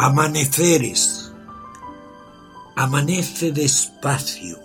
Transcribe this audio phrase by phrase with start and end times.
[0.00, 1.32] Amaneceres.
[2.76, 4.56] Amanece despacio,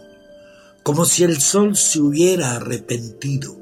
[0.84, 3.58] como si el sol se hubiera arrepentido,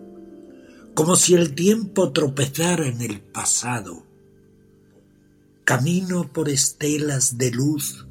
[0.94, 4.06] como si el tiempo tropezara en el pasado.
[5.64, 8.06] Camino por estelas de luz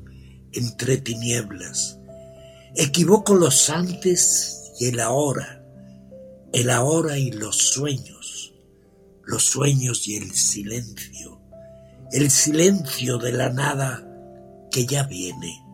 [0.54, 1.98] entre tinieblas.
[2.74, 5.62] Equivoco los antes y el ahora,
[6.54, 8.54] el ahora y los sueños,
[9.22, 11.29] los sueños y el silencio
[12.12, 14.04] el silencio de la nada
[14.70, 15.64] que ya viene.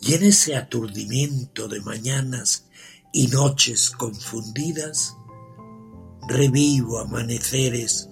[0.00, 2.66] Y en ese aturdimiento de mañanas
[3.12, 5.14] y noches confundidas,
[6.26, 8.08] revivo amaneceres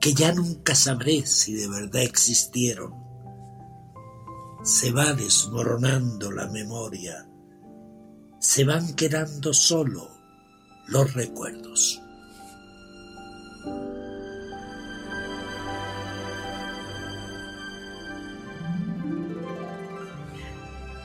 [0.00, 2.94] que ya nunca sabré si de verdad existieron.
[4.64, 7.28] Se va desmoronando la memoria,
[8.40, 10.08] se van quedando solo
[10.88, 12.00] los recuerdos.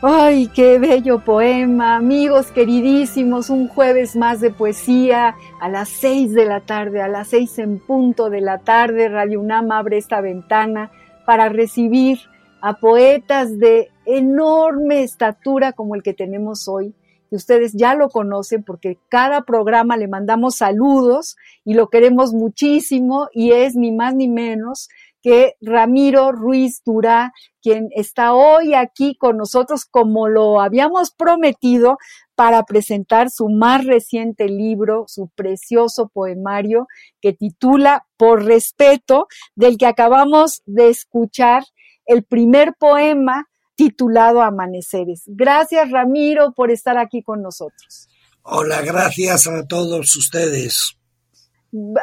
[0.01, 6.45] Ay, qué bello poema, amigos queridísimos, un jueves más de poesía a las seis de
[6.45, 10.91] la tarde, a las seis en punto de la tarde, Radio UNAM abre esta ventana
[11.25, 12.19] para recibir
[12.61, 16.93] a poetas de enorme estatura como el que tenemos hoy,
[17.29, 23.29] que ustedes ya lo conocen porque cada programa le mandamos saludos y lo queremos muchísimo
[23.31, 24.89] y es ni más ni menos
[25.25, 31.97] que Ramiro Ruiz Durá, quien está hoy aquí con nosotros como lo habíamos prometido
[32.35, 36.85] para presentar su más reciente libro, su precioso poemario
[37.21, 39.25] que titula Por respeto,
[39.55, 41.63] del que acabamos de escuchar
[42.05, 45.23] el primer poema titulado Amaneceres.
[45.25, 48.09] Gracias Ramiro por estar aquí con nosotros.
[48.43, 50.99] Hola, gracias a todos ustedes.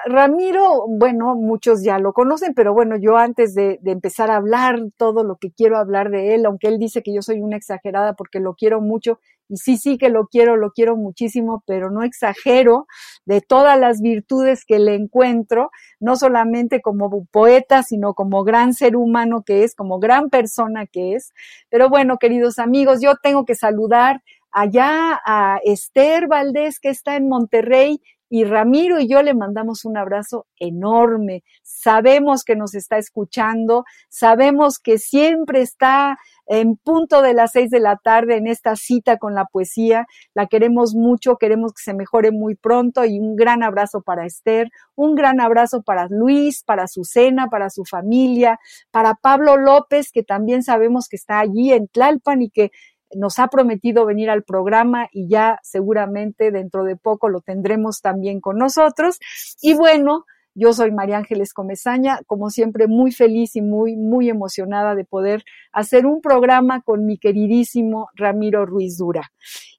[0.05, 5.25] Ramiro, bueno, muchos ya lo conocen, pero bueno, yo antes de, empezar a hablar todo
[5.25, 8.39] lo que quiero hablar de él, aunque él dice que yo soy una exagerada porque
[8.39, 9.19] lo quiero mucho,
[9.49, 12.87] y sí, sí que lo quiero, lo quiero muchísimo, pero no exagero
[13.25, 18.95] de todas las virtudes que le encuentro, no solamente como poeta, sino como gran ser
[18.97, 21.33] humano que es, como gran persona que es.
[21.71, 27.29] Pero bueno, queridos amigos, yo tengo que saludar allá a Esther Valdés, que está en
[27.29, 28.03] Monterrey,
[28.35, 31.45] y Ramiro y yo le mandamos un abrazo enorme.
[31.63, 36.17] Sabemos que nos está escuchando, sabemos que siempre está
[36.47, 40.07] en punto de las seis de la tarde en esta cita con la poesía.
[40.33, 44.71] La queremos mucho, queremos que se mejore muy pronto y un gran abrazo para Esther,
[44.95, 48.59] un gran abrazo para Luis, para Susana, para su familia,
[48.91, 52.71] para Pablo López, que también sabemos que está allí en Tlalpan y que
[53.15, 58.41] nos ha prometido venir al programa y ya seguramente dentro de poco lo tendremos también
[58.41, 59.19] con nosotros.
[59.61, 60.25] Y bueno,
[60.55, 65.45] yo soy María Ángeles Comezaña, como siempre muy feliz y muy, muy emocionada de poder
[65.73, 69.33] hacer un programa con mi queridísimo Ramiro Ruiz Dura.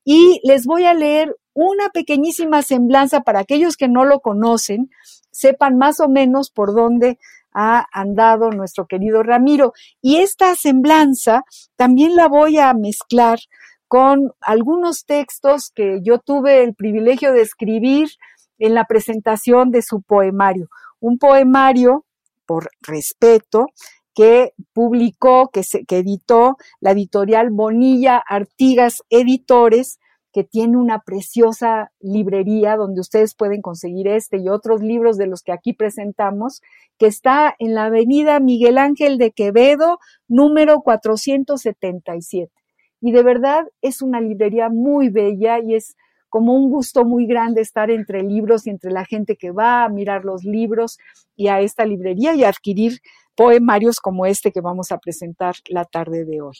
[0.03, 4.89] Y les voy a leer una pequeñísima semblanza para aquellos que no lo conocen,
[5.31, 7.19] sepan más o menos por dónde
[7.53, 9.73] ha andado nuestro querido Ramiro.
[10.01, 11.43] Y esta semblanza
[11.75, 13.39] también la voy a mezclar
[13.87, 18.09] con algunos textos que yo tuve el privilegio de escribir
[18.57, 20.67] en la presentación de su poemario.
[20.99, 22.05] Un poemario,
[22.45, 23.67] por respeto,
[24.15, 29.99] que publicó, que, se, que editó la editorial Bonilla Artigas Editores
[30.33, 35.43] que tiene una preciosa librería donde ustedes pueden conseguir este y otros libros de los
[35.43, 36.61] que aquí presentamos,
[36.97, 42.51] que está en la avenida Miguel Ángel de Quevedo, número 477.
[42.99, 45.95] Y de verdad es una librería muy bella y es
[46.29, 49.89] como un gusto muy grande estar entre libros y entre la gente que va a
[49.89, 50.97] mirar los libros
[51.35, 53.01] y a esta librería y adquirir
[53.35, 56.55] poemarios como este que vamos a presentar la tarde de hoy.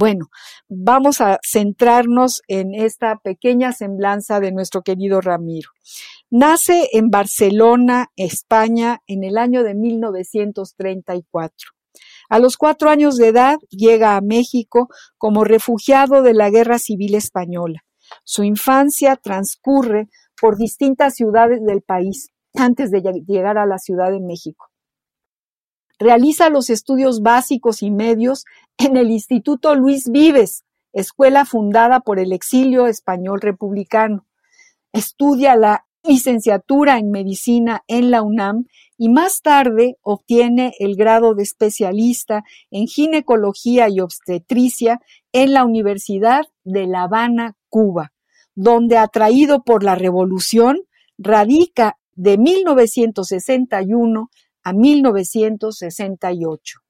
[0.00, 0.26] Bueno,
[0.68, 5.70] vamos a centrarnos en esta pequeña semblanza de nuestro querido Ramiro.
[6.30, 11.70] Nace en Barcelona, España, en el año de 1934.
[12.28, 14.86] A los cuatro años de edad llega a México
[15.16, 17.80] como refugiado de la Guerra Civil Española.
[18.22, 20.06] Su infancia transcurre
[20.40, 24.68] por distintas ciudades del país antes de llegar a la Ciudad de México.
[25.98, 28.44] Realiza los estudios básicos y medios
[28.76, 34.26] en el Instituto Luis Vives, escuela fundada por el exilio español republicano.
[34.92, 38.66] Estudia la licenciatura en medicina en la UNAM
[38.96, 45.00] y más tarde obtiene el grado de especialista en ginecología y obstetricia
[45.32, 48.12] en la Universidad de La Habana, Cuba,
[48.54, 50.78] donde atraído por la revolución
[51.18, 54.30] radica de 1961
[54.68, 56.80] a 1968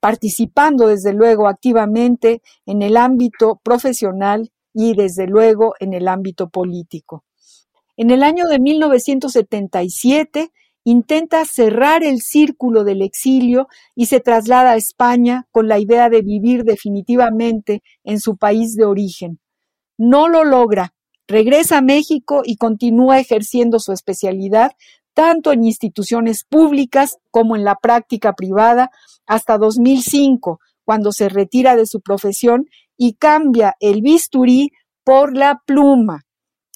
[0.00, 7.24] participando desde luego activamente en el ámbito profesional y desde luego en el ámbito político.
[7.96, 10.50] En el año de 1977
[10.84, 16.22] intenta cerrar el círculo del exilio y se traslada a España con la idea de
[16.22, 19.38] vivir definitivamente en su país de origen.
[19.98, 20.94] No lo logra,
[21.28, 24.72] regresa a México y continúa ejerciendo su especialidad
[25.14, 28.90] tanto en instituciones públicas como en la práctica privada
[29.26, 32.66] hasta 2005, cuando se retira de su profesión
[32.96, 34.70] y cambia el bisturí
[35.04, 36.24] por la pluma.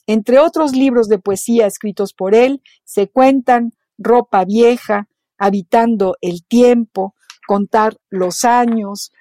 [0.06, 7.14] Entre otros libros de poesía escritos por él se cuentan Ropa vieja, Habitando el tiempo,
[7.46, 9.12] Contar los años,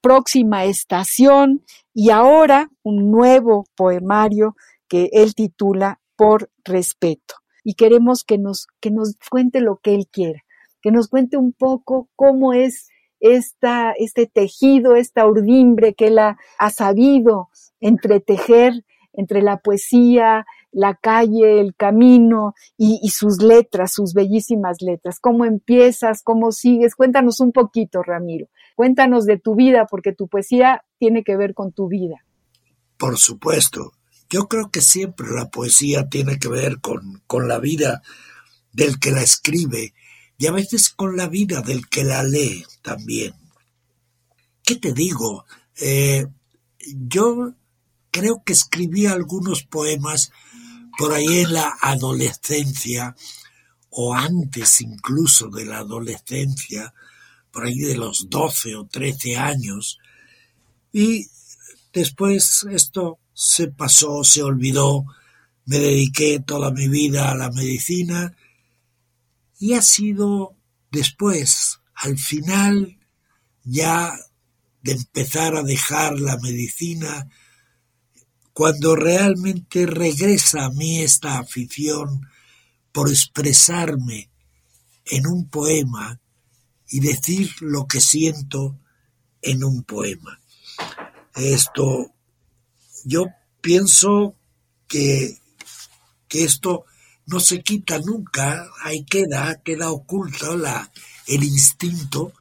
[0.00, 4.54] Próxima estación y ahora un nuevo poemario
[4.86, 7.34] que él titula Por respeto.
[7.68, 10.42] Y queremos que nos, que nos cuente lo que él quiera,
[10.80, 12.88] que nos cuente un poco cómo es
[13.20, 16.38] esta, este tejido, esta urdimbre que él ha,
[16.70, 18.72] sabido entretejer
[19.12, 25.18] entre la poesía, la calle, el camino y, sus letras, sus bellísimas letras.
[25.20, 26.22] ¿Cómo empiezas?
[26.22, 26.94] ¿Cómo sigues?
[26.94, 28.46] Cuéntanos un poquito, Ramiro.
[28.76, 32.24] Cuéntanos de tu vida, porque tu poesía tiene que ver con tu vida.
[32.96, 33.92] Por supuesto.
[34.30, 38.02] Yo creo que siempre la poesía tiene que ver con, con la vida
[38.72, 39.94] del que la escribe
[40.36, 43.34] y a veces con la vida del que la lee también.
[44.62, 45.46] ¿Qué te digo?
[45.80, 46.26] Eh,
[46.78, 47.54] yo
[48.10, 50.30] creo que escribí algunos poemas
[50.98, 53.16] por ahí en la adolescencia
[53.90, 56.94] o antes incluso de la adolescencia,
[57.50, 59.98] por ahí de los 12 o 13 años,
[60.92, 61.26] y
[61.92, 65.06] después esto se pasó, se olvidó,
[65.64, 68.34] me dediqué toda mi vida a la medicina
[69.60, 70.56] y ha sido
[70.90, 72.98] después, al final,
[73.62, 74.12] ya
[74.82, 77.28] de empezar a dejar la medicina,
[78.52, 82.28] cuando realmente regresa a mí esta afición
[82.90, 84.30] por expresarme
[85.04, 86.20] en un poema
[86.88, 88.80] y decir lo que siento
[89.42, 90.40] en un poema.
[91.36, 92.16] Esto,
[93.08, 93.28] yo
[93.62, 94.34] pienso
[94.86, 95.38] que,
[96.28, 96.84] que esto
[97.24, 100.90] no se quita nunca, ahí queda, queda oculto la,
[101.26, 102.34] el instinto,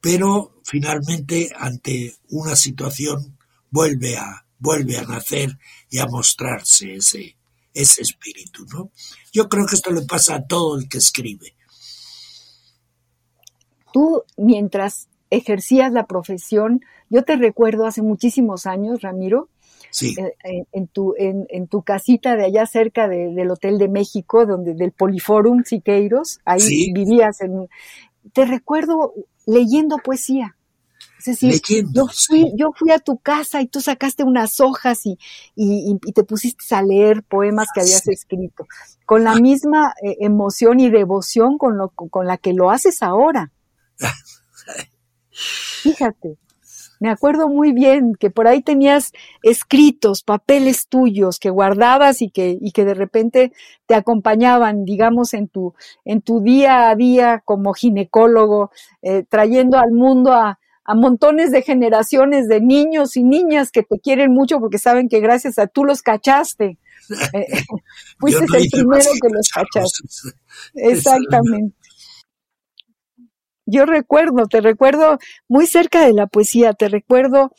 [0.00, 3.38] pero finalmente ante una situación
[3.70, 5.56] vuelve a, vuelve a nacer
[5.88, 7.36] y a mostrarse ese,
[7.72, 8.90] ese espíritu, ¿no?
[9.32, 11.54] Yo creo que esto le pasa a todo el que escribe.
[13.92, 19.48] Tú, mientras ejercías la profesión, yo te recuerdo hace muchísimos años, Ramiro,
[19.90, 20.14] Sí.
[20.72, 24.92] En, tu, en, en, tu casita de allá cerca del Hotel de México, donde del
[24.92, 27.40] Poliforum Siqueiros, ahí vivías.
[27.40, 27.68] En,
[28.32, 29.14] te recuerdo
[29.46, 30.54] leyendo poesía.
[31.18, 31.60] Es decir,
[31.92, 35.18] yo, fui, yo fui a tu casa y tú sacaste unas hojas y,
[35.56, 38.68] y, te pusiste a leer poemas que habías escrito,
[39.04, 43.50] con la misma eh, emoción y devoción con, lo, con la que lo haces ahora.
[45.82, 46.38] Fíjate,
[47.00, 49.12] me acuerdo muy bien que por ahí tenías
[49.42, 53.52] escritos, papeles tuyos que guardabas y que, y que de repente
[53.86, 55.74] te acompañaban, digamos, en tu,
[56.04, 58.70] en tu día a día como ginecólogo,
[59.02, 63.98] eh, trayendo al mundo a, a montones de generaciones de niños y niñas que te
[64.00, 66.78] quieren mucho porque saben que gracias a tú los cachaste.
[67.32, 67.46] Eh,
[68.18, 70.28] fuiste el primero que los cachaste.
[70.74, 71.74] Exactamente.
[73.70, 77.52] Yo recuerdo, te recuerdo muy cerca de la poesía, te recuerdo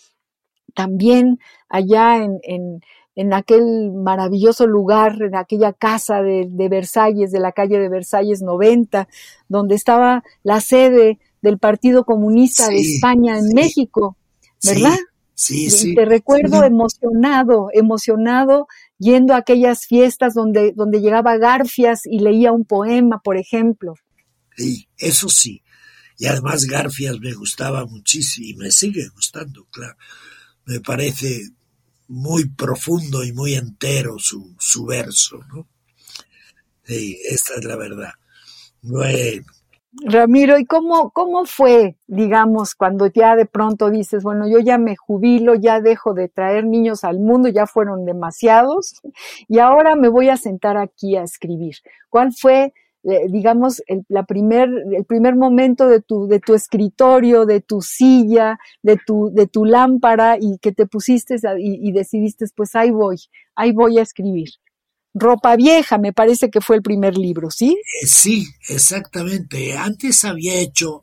[0.73, 1.39] también
[1.69, 2.81] allá en, en,
[3.15, 8.41] en aquel maravilloso lugar, en aquella casa de, de Versalles, de la calle de Versalles
[8.41, 9.07] 90,
[9.47, 14.17] donde estaba la sede del Partido Comunista de España en México.
[14.65, 14.97] ¿verdad?
[15.35, 15.95] Sí, sí.
[15.95, 22.65] Te recuerdo emocionado, emocionado yendo a aquellas fiestas donde, donde llegaba Garfias y leía un
[22.65, 23.93] poema, por ejemplo.
[24.57, 25.61] Sí, eso sí.
[26.19, 29.95] Y además Garfias me gustaba muchísimo y me sigue gustando, claro.
[30.65, 31.49] Me parece
[32.09, 35.65] muy profundo y muy entero su, su verso, ¿no?
[36.85, 38.11] Esta es la verdad.
[38.81, 39.45] Bueno.
[40.05, 44.95] Ramiro, ¿y cómo, cómo fue, digamos, cuando ya de pronto dices, bueno, yo ya me
[44.95, 49.01] jubilo, ya dejo de traer niños al mundo, ya fueron demasiados,
[49.47, 51.77] y ahora me voy a sentar aquí a escribir?
[52.09, 52.73] ¿Cuál fue,
[53.03, 58.59] eh, digamos, el, primer, el primer momento de tu, de tu escritorio, de tu silla,
[58.83, 63.17] de tu, de tu lámpara, y que te pusiste y, y decidiste, pues ahí voy,
[63.55, 64.49] ahí voy a escribir?
[65.13, 67.77] Ropa Vieja, me parece que fue el primer libro, ¿sí?
[68.01, 69.75] Eh, sí, exactamente.
[69.77, 71.01] Antes había hecho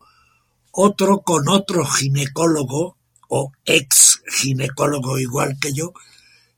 [0.70, 2.96] otro con otro ginecólogo,
[3.28, 5.92] o ex ginecólogo igual que yo,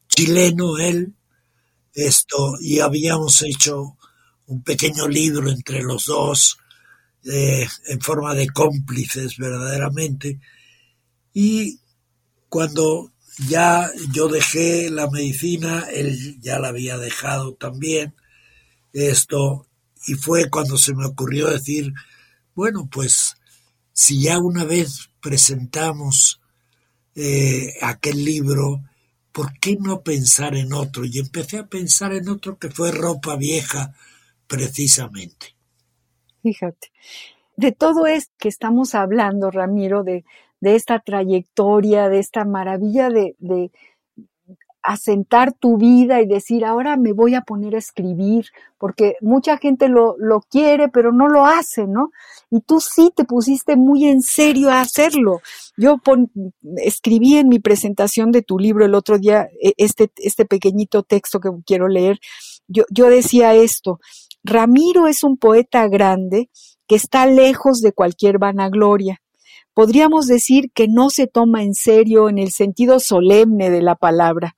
[0.08, 1.14] chileno él,
[1.94, 3.96] esto, y habíamos hecho
[4.48, 6.58] un pequeño libro entre los dos,
[7.24, 10.40] eh, en forma de cómplices verdaderamente,
[11.32, 11.78] y
[12.48, 13.12] cuando
[13.46, 18.14] ya yo dejé la medicina, él ya la había dejado también,
[18.92, 19.66] esto,
[20.06, 21.92] y fue cuando se me ocurrió decir,
[22.54, 23.36] bueno, pues
[23.92, 26.40] si ya una vez presentamos
[27.14, 28.82] eh, aquel libro,
[29.32, 31.04] ¿por qué no pensar en otro?
[31.04, 33.94] Y empecé a pensar en otro que fue ropa vieja,
[34.48, 35.54] precisamente.
[36.42, 36.90] Fíjate,
[37.56, 40.24] de todo esto que estamos hablando, Ramiro, de,
[40.60, 43.70] de esta trayectoria, de esta maravilla de, de,
[44.88, 48.46] asentar tu vida y decir, ahora me voy a poner a escribir,
[48.78, 52.10] porque mucha gente lo, lo quiere, pero no lo hace, ¿no?
[52.50, 55.42] Y tú sí te pusiste muy en serio a hacerlo.
[55.76, 56.00] Yo
[56.76, 61.38] escribí en mi presentación de tu libro el otro día e, este, este pequeñito texto
[61.38, 62.18] que quiero leer.
[62.66, 64.00] Yo, yo decía esto,
[64.48, 66.50] Ramiro es un poeta grande
[66.86, 69.20] que está lejos de cualquier vanagloria
[69.78, 74.56] podríamos decir que no se toma en serio en el sentido solemne de la palabra.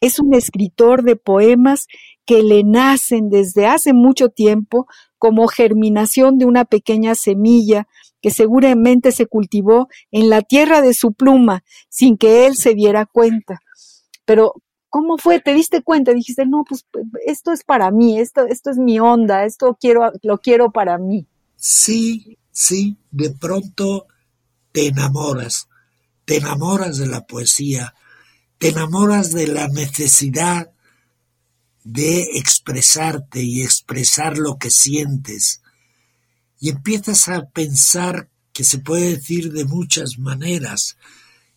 [0.00, 1.88] Es un escritor de poemas
[2.24, 4.86] que le nacen desde hace mucho tiempo
[5.18, 7.88] como germinación de una pequeña semilla
[8.20, 13.04] que seguramente se cultivó en la tierra de su pluma sin que él se diera
[13.04, 13.58] cuenta.
[14.24, 14.52] Pero,
[14.92, 15.40] ¿cómo fue?
[15.40, 16.12] ¿Te diste cuenta?
[16.12, 16.84] Dijiste, no, pues
[17.24, 21.26] esto es para mí, esto, esto es mi onda, esto quiero, lo quiero para mí.
[21.56, 24.06] Sí, sí, de pronto
[24.70, 25.66] te enamoras,
[26.26, 27.94] te enamoras de la poesía,
[28.58, 30.70] te enamoras de la necesidad
[31.84, 35.62] de expresarte y expresar lo que sientes.
[36.60, 40.98] Y empiezas a pensar que se puede decir de muchas maneras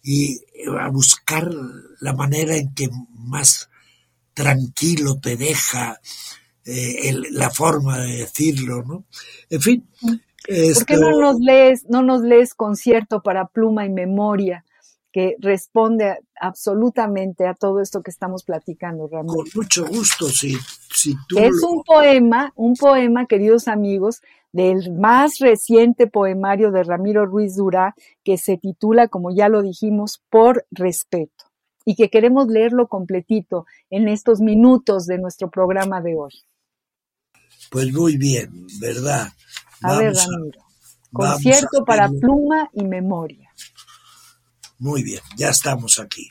[0.07, 0.39] y
[0.79, 1.50] a buscar
[2.00, 3.69] la manera en que más
[4.35, 6.00] tranquilo te deja
[6.63, 9.05] eh, el, la forma de decirlo, ¿no?
[9.50, 9.88] En fin,
[10.47, 14.63] ¿Por qué no nos lees, no nos lees concierto para pluma y memoria
[15.12, 19.38] que responde absolutamente a todo esto que estamos platicando, Ramón?
[19.38, 20.55] Con mucho gusto, sí.
[20.93, 24.21] Si tú es un poema, un poema, queridos amigos,
[24.55, 27.93] del más reciente poemario de Ramiro Ruiz Durá,
[28.24, 31.51] que se titula, como ya lo dijimos, Por respeto,
[31.83, 36.31] y que queremos leerlo completito en estos minutos de nuestro programa de hoy.
[37.69, 39.27] Pues muy bien, ¿verdad?
[39.81, 40.62] A ver, Ramiro.
[41.12, 43.51] Concierto para pluma y memoria.
[44.79, 46.29] Muy bien, ya estamos aquí.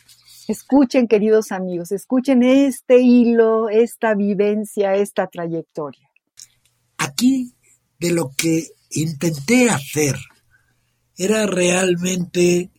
[0.49, 6.09] Escuchen, queridos amigos, escuchen este hilo, esta vivencia, esta trayectoria.
[6.97, 7.54] Aquí
[7.99, 10.19] de lo que intenté hacer
[11.17, 12.71] era realmente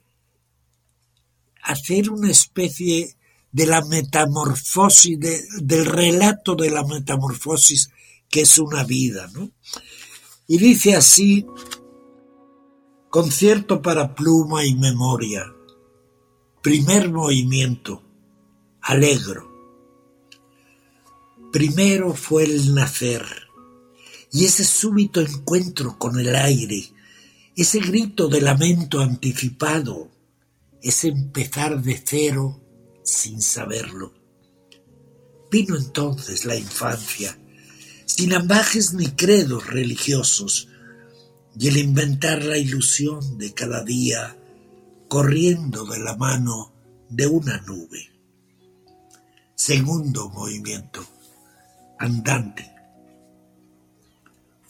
[1.62, 3.16] hacer una especie
[3.52, 7.90] de la metamorfosis, del relato de la metamorfosis
[8.30, 9.50] que es una vida, ¿no?
[10.48, 11.46] Y dice así,
[13.10, 15.46] concierto para pluma y memoria,
[16.62, 18.04] primer movimiento,
[18.82, 19.52] alegro.
[21.52, 23.45] Primero fue el nacer
[24.36, 26.92] y ese súbito encuentro con el aire,
[27.56, 30.12] ese grito de lamento anticipado,
[30.82, 32.62] ese empezar de cero
[33.01, 34.13] sin saberlo.
[35.50, 37.39] Vino entonces la infancia,
[38.06, 40.68] sin ambajes ni credos religiosos,
[41.58, 44.38] y el inventar la ilusión de cada día
[45.08, 46.74] corriendo de la mano
[47.08, 48.12] de una nube.
[49.56, 51.06] Segundo movimiento,
[52.00, 52.75] andante.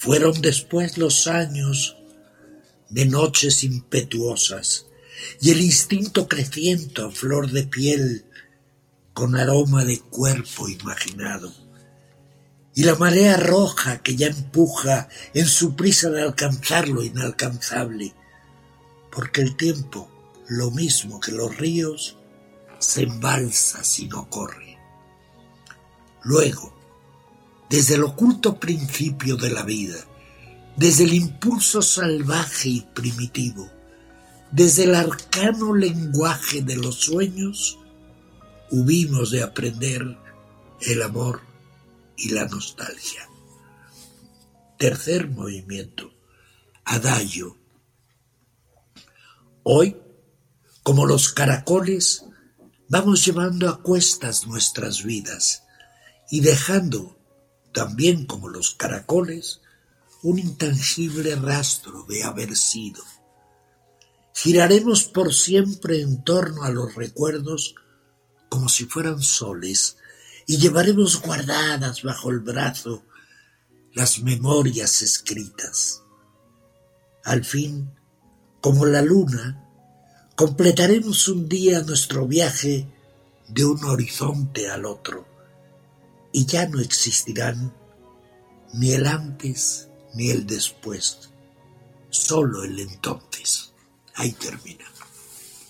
[0.05, 1.97] Fueron después los años
[2.89, 4.85] de noches impetuosas,
[5.41, 8.23] y el instinto creciente a flor de piel
[9.15, 11.51] con aroma de cuerpo imaginado.
[12.75, 18.13] Y la marea roja que ya empuja en su prisa de alcanzar lo inalcanzable,
[19.11, 20.07] porque el tiempo,
[20.47, 22.15] lo mismo que los ríos,
[22.77, 24.77] se embalsa si no corre.
[26.21, 26.74] Luego,
[27.75, 29.97] desde el oculto principio de la vida,
[30.77, 33.69] desde el impulso salvaje y primitivo,
[34.49, 37.77] desde el arcano lenguaje de los sueños,
[38.71, 40.17] hubimos de aprender
[40.79, 41.41] el amor
[42.15, 43.27] y la nostalgia.
[44.79, 46.13] Tercer movimiento,
[46.85, 47.57] adagio.
[49.63, 49.97] Hoy,
[50.81, 52.23] como los caracoles,
[52.87, 55.63] vamos llevando a cuestas nuestras vidas
[56.31, 57.17] y dejando,
[57.75, 59.59] también como los caracoles,
[60.23, 63.03] un intangible rastro de haber sido.
[64.33, 67.75] Giraremos por siempre en torno a los recuerdos
[68.47, 69.97] como si fueran soles
[70.47, 73.03] y llevaremos guardadas bajo el brazo
[73.93, 76.01] las memorias escritas.
[77.25, 77.93] Al fin,
[78.61, 79.67] como la luna,
[80.37, 82.87] completaremos un día nuestro viaje
[83.49, 85.34] de un horizonte al otro
[86.35, 87.71] y ya no existirán
[88.73, 91.31] ni el antes ni el después,
[92.09, 93.73] solo el entonces.
[94.15, 94.83] Ahí termina.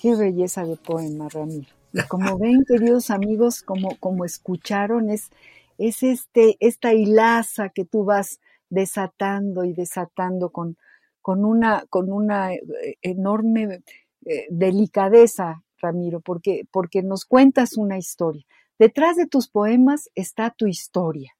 [0.02, 1.68] Qué belleza de poema, Ramiro.
[2.08, 5.30] Como ven, queridos amigos, como, como escucharon, es,
[5.78, 10.78] es este, esta hilaza que tú vas desatando y desatando con,
[11.22, 12.64] con, una, con una eh,
[13.04, 13.84] enorme
[14.26, 18.44] eh, delicadeza, Ramiro, porque, porque nos cuentas una historia.
[18.78, 21.36] Detrás de tus poemas está tu historia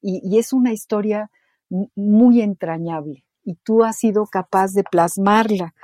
[0.00, 1.30] y, es una historia
[1.96, 5.74] muy entrañable y tú has sido capaz de plasmarla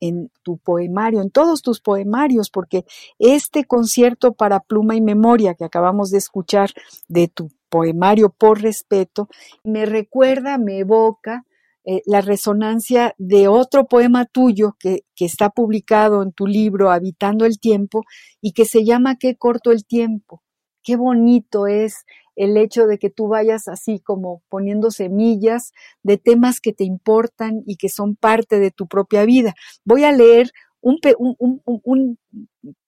[0.00, 2.84] en tu poemario, en todos tus poemarios, porque
[3.18, 6.70] este concierto para pluma y memoria que acabamos de escuchar
[7.08, 9.28] de tu poemario por respeto,
[9.64, 11.44] me recuerda, me evoca
[11.84, 17.58] eh, la resonancia de otro poema tuyo que está publicado en tu libro Habitando el
[17.58, 18.04] Tiempo
[18.40, 20.42] y que se llama Qué corto el tiempo.
[20.86, 25.72] Qué bonito es el hecho de que tú vayas así como poniendo semillas
[26.04, 29.54] de temas que te importan y que son parte de tu propia vida.
[29.84, 31.00] Voy a leer un,
[31.40, 32.18] un,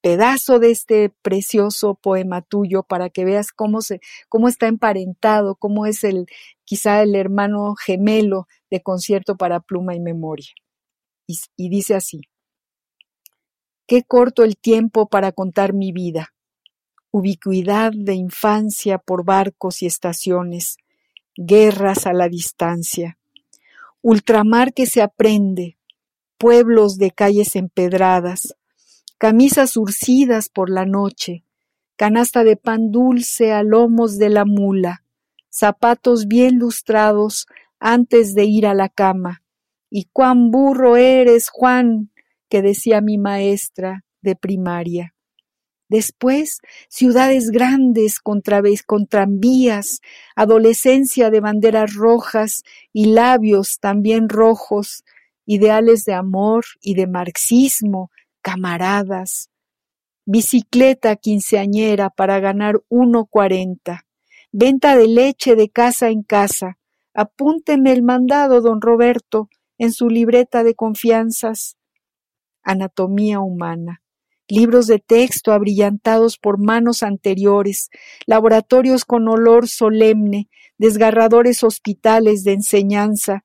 [0.01, 5.85] pedazo de este precioso poema tuyo para que veas cómo, se, cómo está emparentado, cómo
[5.85, 6.27] es el
[6.65, 10.53] quizá el hermano gemelo de concierto para pluma y memoria.
[11.27, 12.21] Y dice así,
[13.89, 16.33] qué corto el tiempo para contar mi vida
[17.11, 20.77] ubicuidad de infancia por barcos y estaciones,
[21.37, 23.19] guerras a la distancia,
[24.03, 25.79] ultramar que se aprende,
[26.39, 28.57] pueblos de calles empedradas,
[29.19, 31.45] camisas urcidas por la noche,
[31.97, 35.03] canasta de pan dulce a lomos de la mula,
[35.51, 37.47] zapatos bien lustrados
[37.81, 39.43] antes de ir a la cama.
[39.91, 42.11] Y cuán burro eres, Juan,
[42.49, 45.15] que decía mi maestra de primaria.
[45.89, 48.43] Después, ciudades grandes con,
[48.87, 50.01] con tranvías,
[50.37, 55.05] adolescencia de banderas rojas y labios también rojos,
[55.47, 58.11] ideales de amor y de marxismo,
[58.43, 59.49] camaradas.
[60.27, 64.05] Bicicleta quinceañera para ganar uno cuarenta.
[64.53, 66.79] Venta de leche de casa en casa.
[67.15, 69.49] Apúnteme el mandado, don Roberto,
[69.79, 71.79] en su libreta de confianzas.
[72.63, 74.03] Anatomía humana
[74.49, 77.91] libros de texto abrillantados por manos anteriores,
[78.27, 83.45] laboratorios con olor solemne, desgarradores hospitales de enseñanza,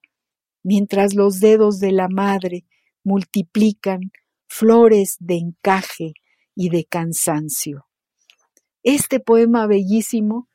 [0.62, 2.64] mientras los dedos de la madre
[3.02, 4.12] multiplican
[4.46, 6.14] flores de encaje
[6.54, 7.86] y de cansancio.
[8.82, 10.48] Este poema bellísimo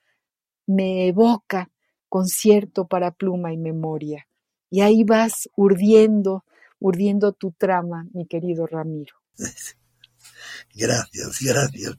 [0.66, 1.72] me evoca
[2.08, 4.28] concierto para pluma y memoria.
[4.70, 6.44] Y ahí vas urdiendo,
[6.80, 9.16] urdiendo tu trama, mi querido Ramiro.
[10.76, 11.98] Gracias, gracias.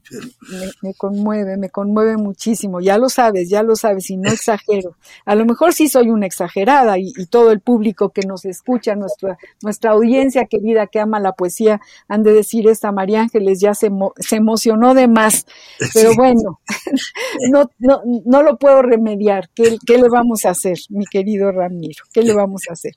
[0.81, 2.79] Me, conmueve, me conmueve muchísimo.
[2.79, 4.95] Ya lo sabes, ya lo sabes, y no exagero.
[5.25, 9.37] A lo mejor sí soy una exagerada y, todo el público que nos escucha, nuestra,
[9.61, 13.89] nuestra audiencia querida que ama la poesía, han de decir, esta María Ángeles ya se,
[14.17, 15.45] se emocionó de más.
[15.93, 16.59] Pero bueno,
[17.51, 19.49] no, no, no lo puedo remediar.
[19.53, 22.03] ¿Qué, ¿Qué le vamos a hacer, mi querido Ramiro?
[22.11, 22.93] ¿Qué le vamos a hacer?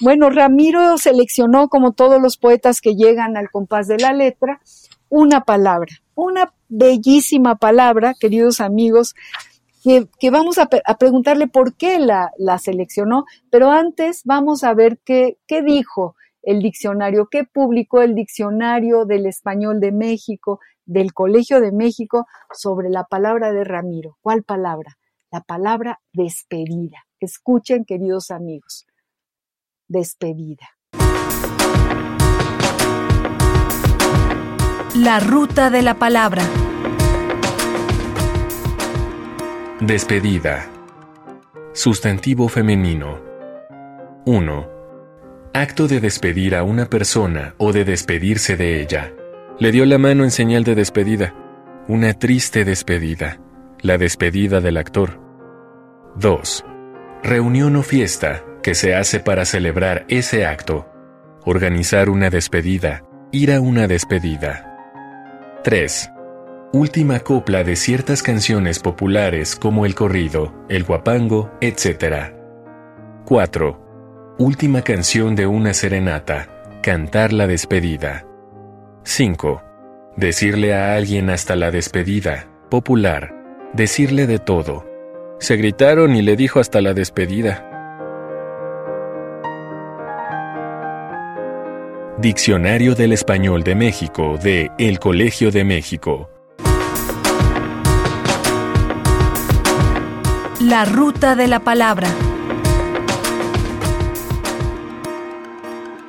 [0.00, 4.60] Bueno, Ramiro seleccionó, como todos los poetas que llegan al compás de la letra,
[5.08, 9.14] una palabra, una bellísima palabra, queridos amigos,
[9.82, 15.62] que, vamos a, preguntarle por qué la, seleccionó, pero antes vamos a ver qué, qué
[15.62, 22.26] dijo el diccionario que publicó el diccionario del español de México, del Colegio de México,
[22.52, 24.16] sobre la palabra de Ramiro.
[24.20, 24.96] ¿Cuál palabra?
[25.30, 27.04] La palabra despedida.
[27.20, 28.87] Escuchen, queridos amigos.
[29.90, 30.68] Despedida.
[34.94, 36.42] La ruta de la palabra.
[39.80, 40.68] Despedida.
[41.72, 43.18] Sustantivo femenino.
[44.26, 44.68] 1.
[45.54, 49.14] Acto de despedir a una persona o de despedirse de ella.
[49.58, 51.34] Le dio la mano en señal de despedida.
[51.88, 53.40] Una triste despedida.
[53.80, 55.18] La despedida del actor.
[56.16, 56.64] 2.
[57.22, 60.86] Reunión o fiesta que se hace para celebrar ese acto.
[61.46, 63.02] Organizar una despedida.
[63.32, 64.76] Ir a una despedida.
[65.64, 66.10] 3.
[66.74, 72.34] Última copla de ciertas canciones populares como el corrido, el guapango, etc.
[73.24, 74.36] 4.
[74.38, 76.48] Última canción de una serenata,
[76.82, 78.26] cantar la despedida.
[79.04, 79.62] 5.
[80.14, 83.34] Decirle a alguien hasta la despedida, popular,
[83.72, 84.84] decirle de todo.
[85.40, 87.67] Se gritaron y le dijo hasta la despedida.
[92.20, 96.28] Diccionario del Español de México de El Colegio de México.
[100.60, 102.12] La ruta de la palabra.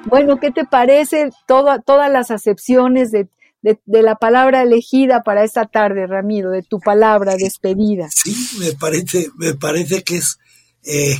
[0.05, 3.29] Bueno, ¿qué te parece todas las acepciones de,
[3.85, 8.07] la palabra elegida para esta tarde, Ramiro, de tu palabra despedida?
[8.09, 10.39] Sí, me parece, me parece que es
[10.85, 11.19] eh,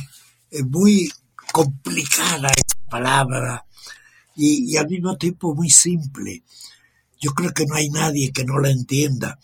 [0.68, 1.08] muy
[1.52, 3.64] complicada esta palabra
[4.40, 6.42] y, al mismo tiempo muy simple.
[7.20, 9.38] Yo creo que no hay nadie que no la entienda.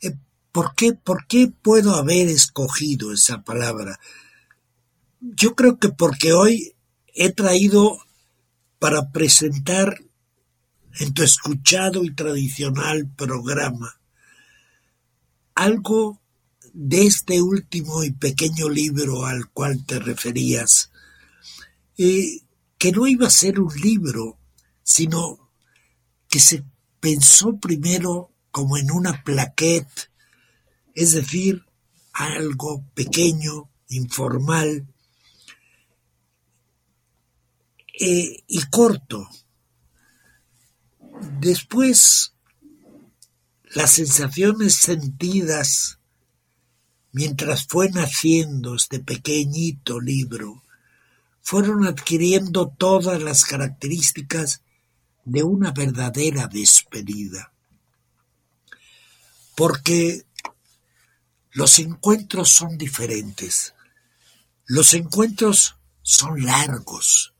[0.00, 0.14] Eh,
[0.52, 3.98] ¿Por qué, ¿Por qué puedo haber escogido esa palabra?
[5.20, 6.74] Yo creo que porque hoy
[7.14, 7.98] he traído
[8.78, 10.02] para presentar
[10.98, 13.98] en tu escuchado y tradicional programa
[15.54, 16.20] algo
[16.72, 20.90] de este último y pequeño libro al cual te referías,
[21.98, 22.40] eh,
[22.82, 24.40] que no iba a ser un libro,
[24.82, 25.52] sino
[26.28, 26.64] que se
[26.98, 30.10] pensó primero como en una plaquette,
[30.92, 31.64] es decir,
[32.12, 34.88] algo pequeño, informal
[38.00, 39.28] eh, y corto.
[41.38, 42.34] Después,
[43.76, 46.00] las sensaciones sentidas
[47.12, 50.61] mientras fue naciendo este pequeñito libro
[51.42, 54.62] fueron adquiriendo todas las características
[55.24, 57.52] de una verdadera despedida.
[59.56, 60.24] Porque
[61.50, 63.74] los encuentros son diferentes.
[64.66, 67.34] Los encuentros son largos,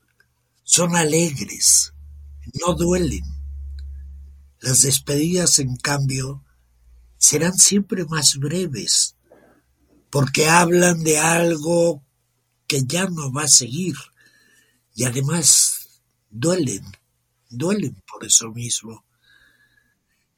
[0.63, 1.93] son alegres,
[2.61, 3.23] no duelen.
[4.59, 6.43] Las despedidas, en cambio,
[7.17, 9.15] serán siempre más breves,
[10.09, 12.02] porque hablan de algo
[12.73, 13.93] que ya no va a seguir.
[14.95, 16.83] Y además duelen,
[17.47, 19.05] duelen por eso mismo.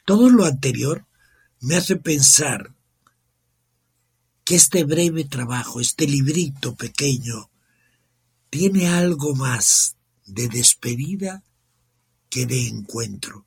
[0.03, 1.05] Todo lo anterior
[1.61, 2.75] me hace pensar
[4.43, 7.49] que este breve trabajo, este librito pequeño,
[8.49, 9.95] tiene algo más
[10.25, 11.41] de despedida
[12.29, 13.45] que de encuentro.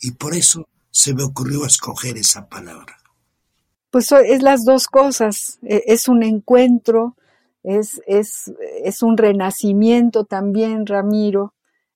[0.00, 2.98] Y por eso se me ocurrió escoger esa palabra.
[3.90, 5.58] Pues es las dos cosas.
[5.62, 7.16] E, es un encuentro
[7.62, 8.52] es, es,
[8.84, 11.54] es un renacimiento también, Ramiro.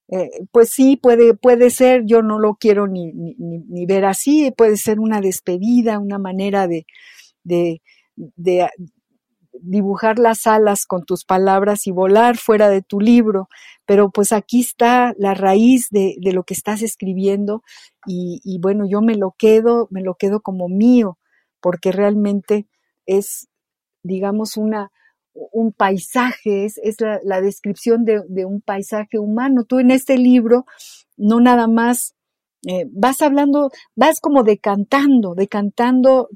[0.08, 4.52] Eh, pues sí, puede, puede ser, yo no lo quiero ni, ni, ni, ver así,
[4.56, 6.86] puede ser una despedida, una manera de,
[7.42, 7.82] de,
[8.14, 8.68] de,
[9.60, 13.48] dibujar las alas con tus palabras y volar fuera de tu libro,
[13.84, 17.62] pero pues aquí está la raíz de, de lo que estás escribiendo
[18.06, 21.18] y, y, bueno, yo me lo quedo, me lo quedo como mío,
[21.60, 22.68] porque realmente
[23.06, 23.48] es,
[24.04, 24.92] digamos, una,
[25.52, 29.64] un paisaje, es, la, descripción de, un paisaje humano.
[29.64, 30.66] Tú en este libro
[31.16, 32.14] no nada más
[32.66, 36.28] eh, vas hablando, vas como decantando, decantando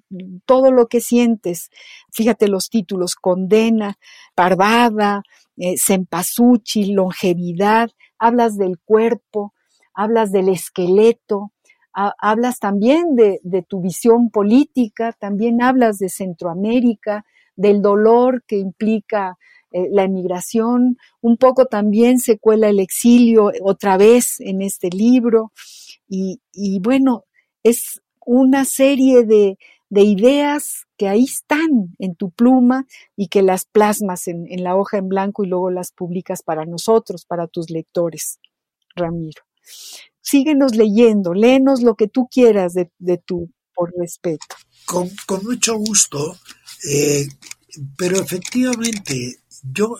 [0.44, 1.70] todo lo que sientes.
[2.12, 3.98] Fíjate los títulos, condena,
[4.34, 5.22] parvada,
[5.56, 5.76] eh,
[6.86, 9.54] longevidad, hablas del cuerpo,
[9.94, 11.52] hablas del esqueleto,
[11.92, 17.24] hablas también de, de tu visión política, también hablas de Centroamérica,
[17.60, 19.36] del dolor que implica
[19.70, 25.52] eh, la emigración, un poco también se cuela el exilio otra vez en este libro
[26.08, 26.40] y,
[26.80, 27.24] bueno,
[27.62, 29.58] es una serie de,
[29.90, 34.98] ideas que ahí están en tu pluma y que las plasmas en, en, la hoja
[34.98, 38.40] en blanco y luego las publicas para nosotros, para tus lectores.
[38.96, 39.42] Ramiro.
[40.20, 44.56] Síguenos leyendo, léenos lo que tú quieras de, de tu, por respeto.
[44.84, 46.36] Con, con mucho gusto,
[46.84, 47.28] eh,
[47.96, 49.96] pero efectivamente, yo,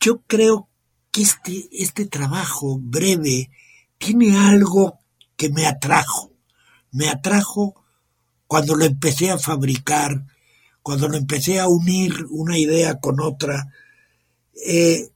[0.00, 0.68] yo creo
[1.10, 3.50] que este, este trabajo breve
[3.98, 4.98] tiene algo
[5.36, 6.32] que me atrajo.
[6.90, 7.74] Me atrajo
[8.46, 10.26] cuando lo empecé a fabricar,
[10.82, 13.72] cuando lo empecé a unir una idea con otra,
[14.66, 15.10] eh,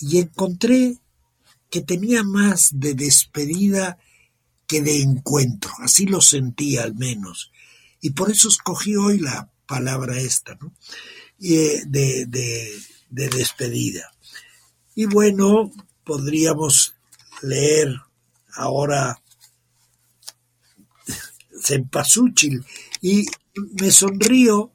[0.00, 0.98] y encontré
[1.70, 3.98] que tenía más de despedida
[4.66, 7.50] que de encuentro, así lo sentí al menos,
[8.00, 10.72] y por eso escogí hoy la palabra esta, ¿no?
[11.40, 12.72] Eh, de, de,
[13.10, 14.12] de despedida.
[14.96, 15.70] Y bueno,
[16.02, 16.94] podríamos
[17.42, 17.94] leer
[18.56, 19.22] ahora
[21.62, 22.64] Cempasúchil
[23.00, 23.26] y
[23.80, 24.72] me sonrío,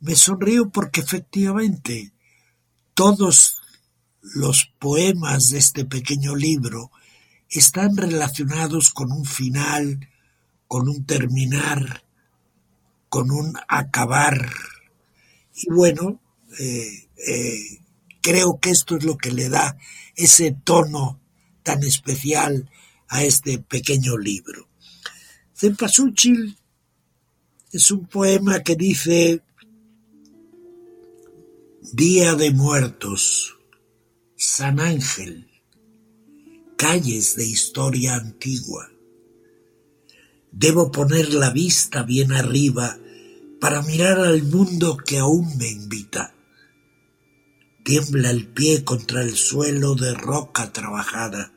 [0.00, 2.12] me sonrío porque efectivamente
[2.94, 3.60] todos
[4.22, 6.90] los poemas de este pequeño libro
[7.48, 10.08] están relacionados con un final,
[10.66, 12.05] con un terminar,
[13.16, 14.46] con un acabar.
[15.54, 16.20] Y bueno,
[16.58, 17.80] eh, eh,
[18.20, 19.78] creo que esto es lo que le da
[20.14, 21.18] ese tono
[21.62, 22.70] tan especial
[23.08, 24.68] a este pequeño libro.
[25.54, 26.58] Cempasúchil
[27.72, 29.40] es un poema que dice
[31.94, 33.56] Día de Muertos,
[34.36, 35.48] San Ángel,
[36.76, 38.90] calles de historia antigua.
[40.52, 42.98] Debo poner la vista bien arriba
[43.60, 46.34] para mirar al mundo que aún me invita.
[47.84, 51.52] Tiembla el pie contra el suelo de roca trabajada.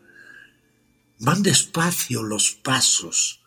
[1.20, 3.42] Van despacio los pasos,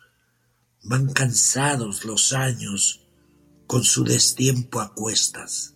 [0.83, 3.01] van cansados los años
[3.65, 5.73] con su destiempo a cuestas.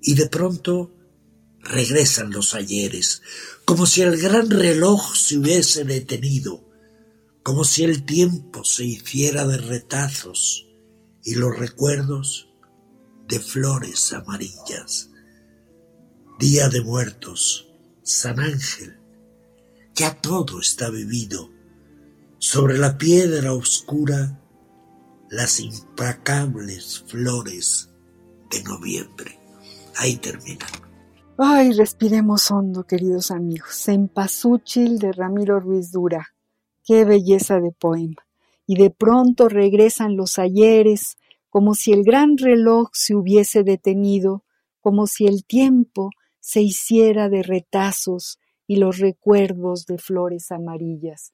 [0.00, 0.94] Y de pronto
[1.60, 3.22] regresan los ayeres,
[3.64, 6.62] como si el gran reloj se hubiese detenido,
[7.42, 10.63] como si el tiempo se hiciera de retazos
[11.24, 12.50] y los recuerdos
[13.26, 15.10] de flores amarillas.
[16.38, 17.68] Día de muertos,
[18.02, 18.98] San Ángel,
[19.94, 21.50] ya todo está vivido.
[22.38, 24.40] Sobre la piedra oscura,
[25.30, 27.88] las implacables flores
[28.50, 29.38] de noviembre.
[29.96, 30.66] Ahí termina.
[31.38, 33.70] Ay, respiremos hondo, queridos amigos.
[33.84, 36.34] Cempasúchil de Ramiro Ruiz Dura.
[36.84, 38.24] Qué belleza de poema.
[38.66, 41.16] Y de pronto regresan los ayeres,
[41.50, 44.44] como si el gran reloj se hubiese detenido,
[44.80, 51.32] como si el tiempo se hiciera de retazos y los recuerdos de flores amarillas.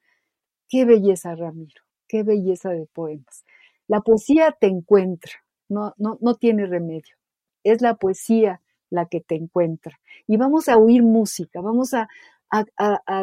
[0.67, 3.43] Qué belleza, Ramiro, qué belleza de poemas.
[3.87, 5.33] La poesía te encuentra,
[5.67, 7.15] no, no, no tiene remedio.
[7.63, 9.99] Es la poesía la que te encuentra.
[10.27, 12.07] Y vamos a oír música, vamos a,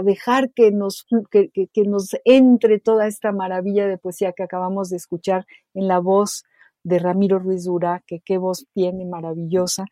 [0.05, 1.51] dejar que nos, que,
[1.85, 6.45] nos entre toda esta maravilla de poesía que acabamos de escuchar en la voz
[6.83, 9.85] de Ramiro Ruiz Durá, que qué voz tiene maravillosa.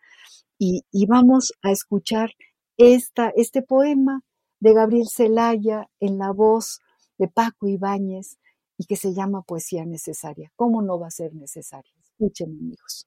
[0.59, 2.31] Y, vamos a escuchar
[2.79, 4.23] esta, este poema
[4.61, 6.81] de Gabriel Celaya en la voz
[7.19, 8.39] de Paco Ibáñez
[8.79, 10.51] y que se llama Poesía Necesaria.
[10.57, 11.93] ¿Cómo no va a ser necesaria?
[12.03, 13.07] Escuchen, amigos.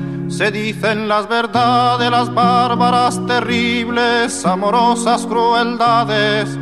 [0.31, 6.57] se dicen las verdades, las bárbaras, terribles, amorosas crueldades,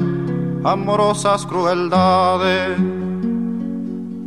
[0.64, 2.78] amorosas crueldades.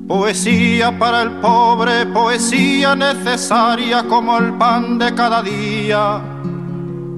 [0.06, 6.20] Poesía para el pobre, poesía necesaria como el pan de cada día,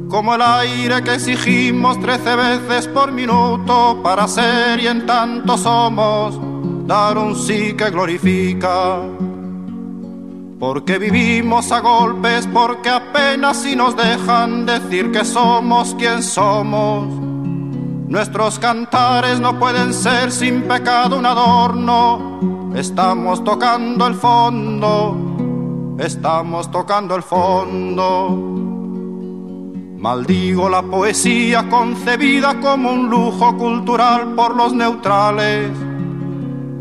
[0.09, 6.41] como el aire que exigimos trece veces por minuto para ser y en tanto somos,
[6.87, 9.01] dar un sí que glorifica
[10.59, 17.07] porque vivimos a golpes, porque apenas si nos dejan decir que somos quien somos.
[18.09, 22.73] Nuestros cantares no pueden ser sin pecado un adorno.
[22.75, 28.31] Estamos tocando el fondo, estamos tocando el fondo.
[29.99, 35.71] Maldigo la poesía concebida como un lujo cultural por los neutrales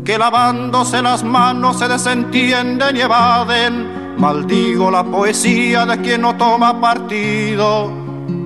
[0.04, 4.16] que lavándose las manos se desentienden y evaden.
[4.18, 7.90] Maldigo la poesía de quien no toma partido,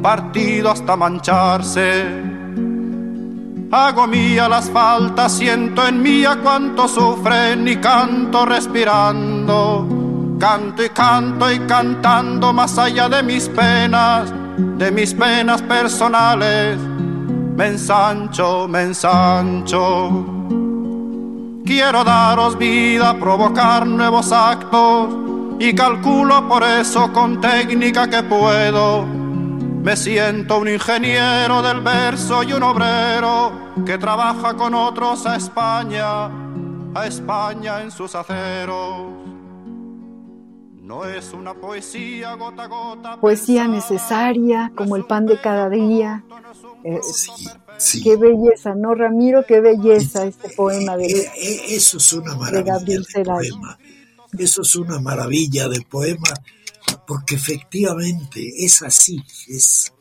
[0.03, 2.29] partido hasta mancharse.
[3.71, 9.87] Hago mía las faltas, siento en mía cuánto sufren y canto respirando.
[10.41, 16.79] Canto y canto y cantando más allá de mis penas, de mis penas personales.
[17.57, 20.38] Me ensancho, me ensancho.
[21.69, 25.15] Quiero daros vida, provocar nuevos actos
[25.59, 29.05] y calculo por eso con técnica que puedo.
[29.05, 33.53] Me siento un ingeniero del verso y un obrero
[33.85, 36.31] que trabaja con otros a España,
[36.95, 39.03] a España en sus aceros.
[40.89, 43.21] No es una poesía gota a gota.
[43.21, 46.25] Poesía necesaria, como el pan de cada día.
[46.83, 47.31] Eh, Sí,
[47.77, 48.03] sí.
[48.03, 49.45] Qué belleza, ¿no, Ramiro?
[49.47, 51.05] Qué belleza este poema de...
[51.05, 53.51] Eh, eh, Eso es una maravilla Celaya.
[53.51, 53.79] poema.
[54.39, 56.33] Eso es una maravilla del poema,
[57.07, 59.93] porque efectivamente es así, es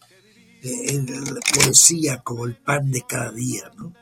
[0.64, 3.94] eh, la poesía como el pan de cada día, ¿no?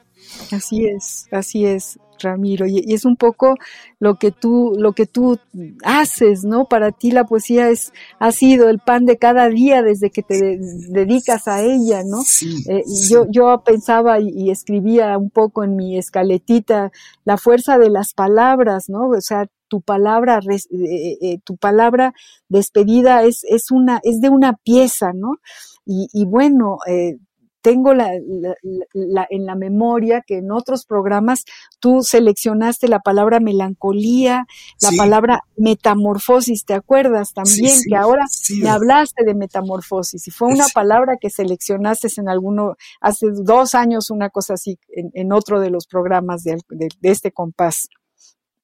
[0.51, 2.65] Así es, así es, Ramiro.
[2.67, 3.55] Y, es un poco
[3.99, 5.39] lo que tú, lo que tú
[5.83, 6.65] haces, ¿no?
[6.65, 10.35] Para ti la poesía es, ha sido el pan de cada día desde que te
[10.39, 10.57] de-
[10.89, 12.21] dedicas a ella, ¿no?
[12.23, 13.13] Sí, Eh, sí.
[13.13, 16.91] yo, yo pensaba y, y escribía un poco en mi escaletita
[17.25, 19.09] la fuerza de las palabras, ¿no?
[19.09, 22.13] O sea, tu palabra, eh, eh, tu palabra
[22.49, 25.37] despedida es, es una, es de una pieza, ¿no?
[25.85, 27.17] Y, y bueno, eh,
[27.65, 28.55] tengo la, la-
[28.93, 31.45] la- en la memoria que en otros programas
[31.79, 34.45] tú seleccionaste la palabra melancolía,
[34.81, 34.97] la Sí.
[34.97, 37.71] palabra metamorfosis, ¿te acuerdas también?
[37.71, 38.25] Sí, sí, que ahora
[38.61, 44.11] me hablaste de metamorfosis y fue una palabra que seleccionaste en alguno, hace dos años,
[44.11, 47.89] una cosa así, en, en otro de los programas de, de- de este compás.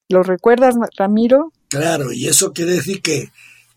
[0.09, 1.51] ¿Lo recuerdas, Ramiro?
[1.69, 3.29] Claro, y eso quiere decir que,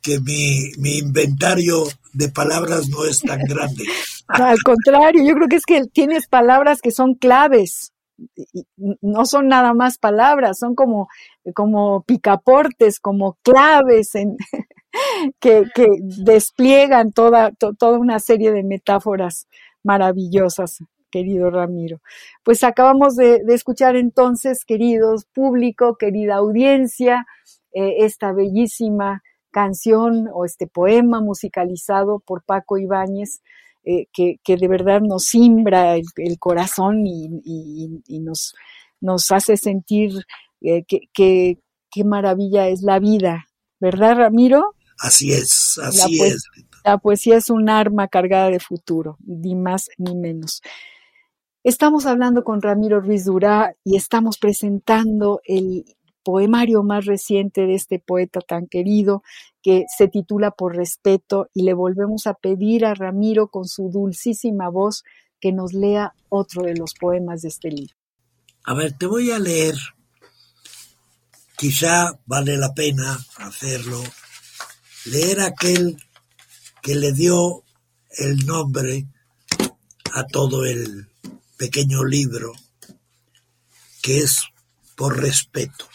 [0.03, 3.85] que mi, mi inventario de palabras no es tan grande.
[4.29, 7.93] Al contrario, yo creo que es que tienes palabras que son claves.
[9.03, 11.09] no son nada más palabras, son como,
[11.55, 14.37] como picaportes, como claves en,
[15.41, 15.65] que,
[16.01, 19.49] despliegan toda, to- toda una serie de metáforas
[19.83, 20.79] maravillosas,
[21.11, 22.01] querido Ramiro.
[22.45, 27.27] Pues acabamos de, de escuchar entonces, queridos público, querida audiencia,
[27.73, 29.23] eh, esta bellísima
[29.55, 33.41] canción o este poema musicalizado por Paco Ibáñez,
[33.85, 38.55] eh, que, que de verdad nos simbra el, el corazón y, y- y nos,
[39.01, 40.11] nos hace sentir
[40.61, 41.59] eh, que, que-
[41.91, 43.45] qué maravilla es la vida,
[43.79, 44.75] ¿verdad, Ramiro?
[44.99, 46.45] Así es, La, así poes- es.
[46.85, 50.61] la poesía es un arma cargada de futuro, ni más ni menos.
[51.63, 55.85] Estamos hablando con Ramiro Ruiz Durá y estamos presentando el
[56.25, 59.23] poemario más reciente de este poeta tan querido
[59.63, 64.69] que se titula Por respeto y le volvemos a pedir a Ramiro con su dulcísima
[64.69, 65.05] voz
[65.41, 67.95] que nos lea otro de los poemas de este libro.
[68.65, 69.75] A ver, te voy a leer.
[71.57, 74.03] Quizá vale la pena hacerlo.
[75.05, 75.97] Leer aquel
[76.83, 77.63] que le dio
[78.19, 79.07] el nombre
[80.13, 81.09] a todo el
[81.57, 82.53] pequeño libro,
[84.03, 84.43] que es
[84.97, 85.87] por respeto.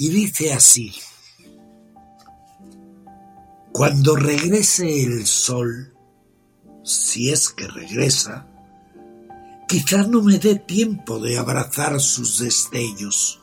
[0.00, 0.94] Y dice así,
[3.72, 5.92] cuando regrese el sol,
[6.84, 8.46] si es que regresa,
[9.66, 13.40] quizá no me dé tiempo de abrazar sus destellos.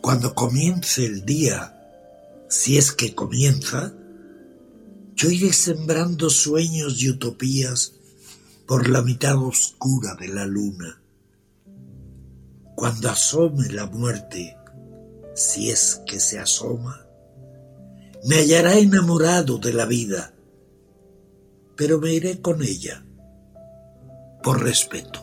[0.00, 1.76] Cuando comience el día,
[2.48, 3.92] si es que comienza,
[5.16, 7.94] yo iré sembrando sueños y utopías
[8.68, 11.01] por la mitad oscura de la luna.
[12.82, 14.58] Cuando asome la muerte,
[15.34, 17.06] si es que se asoma,
[18.24, 20.34] me hallará enamorado de la vida,
[21.76, 23.04] pero me iré con ella
[24.42, 25.20] por respeto.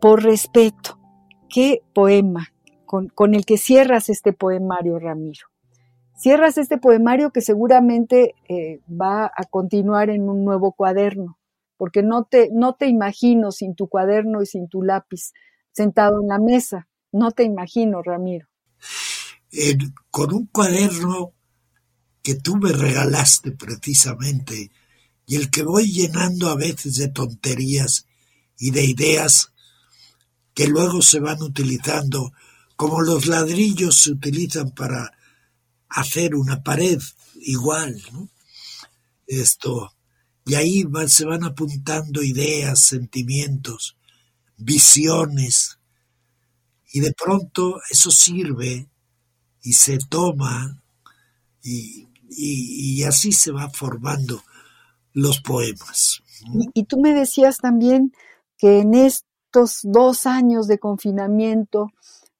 [0.00, 0.98] Por respeto,
[1.48, 2.48] qué poema
[2.84, 5.46] con, el que cierras este poemario, Ramiro.
[6.16, 11.38] Cierras este poemario que seguramente eh, va a continuar en un nuevo cuaderno,
[11.76, 15.30] porque no te, no te imagino sin tu cuaderno y sin tu lápiz
[15.72, 16.88] sentado en la mesa.
[17.12, 18.48] No te imagino, Ramiro.
[20.10, 21.32] Con un cuaderno
[22.22, 24.70] que tú me regalaste precisamente
[25.26, 28.06] y el que voy llenando a veces de tonterías
[28.58, 29.52] y de ideas
[30.54, 32.32] que luego se van utilizando
[32.76, 35.12] como los ladrillos se utilizan para
[35.88, 37.00] hacer una pared
[37.40, 38.30] igual, ¿no?
[39.26, 39.94] Esto,
[40.46, 43.97] y ahí se van apuntando ideas, sentimientos,
[44.58, 45.78] visiones,
[46.92, 48.88] y de pronto eso sirve
[49.62, 50.82] y se toma
[51.62, 54.42] y y, así se va formando
[55.12, 56.22] los poemas.
[56.74, 58.12] Y, tú me decías también
[58.56, 61.88] que en estos dos años de confinamiento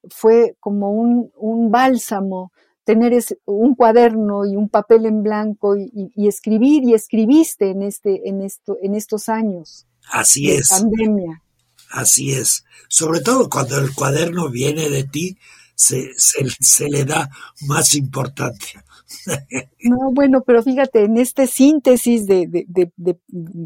[0.09, 2.51] fue como un, un bálsamo
[2.85, 3.13] tener
[3.45, 8.77] un cuaderno y un papel en blanco y, escribir y escribiste en este en esto
[8.81, 10.69] en estos años así de es.
[10.69, 11.43] pandemia
[11.89, 12.65] así es.
[12.87, 15.37] Sobre todo cuando el cuaderno viene de ti
[15.75, 17.29] se, se le da
[17.61, 18.83] más importancia.
[19.81, 22.65] No, bueno, pero fíjate, en este síntesis de,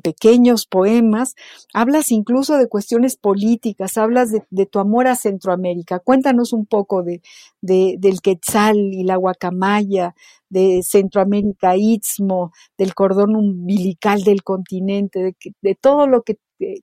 [0.04, 1.36] pequeños poemas,
[1.74, 6.00] hablas incluso de cuestiones políticas, hablas de, tu amor a Centroamérica.
[6.00, 7.22] Cuéntanos un poco de,
[7.62, 10.16] del Quetzal y la guacamaya,
[10.50, 16.38] de Centroamérica Istmo, del cordón umbilical del continente, de, todo lo que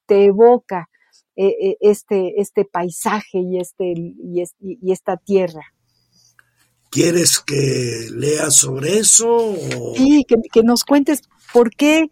[0.07, 0.88] te, evoca
[1.43, 5.62] eh, eh, este, este paisaje y, este, y esta tierra.
[6.91, 9.55] ¿Quieres que lea sobre eso?
[9.97, 11.22] Sí, que, nos cuentes
[11.53, 12.11] por qué,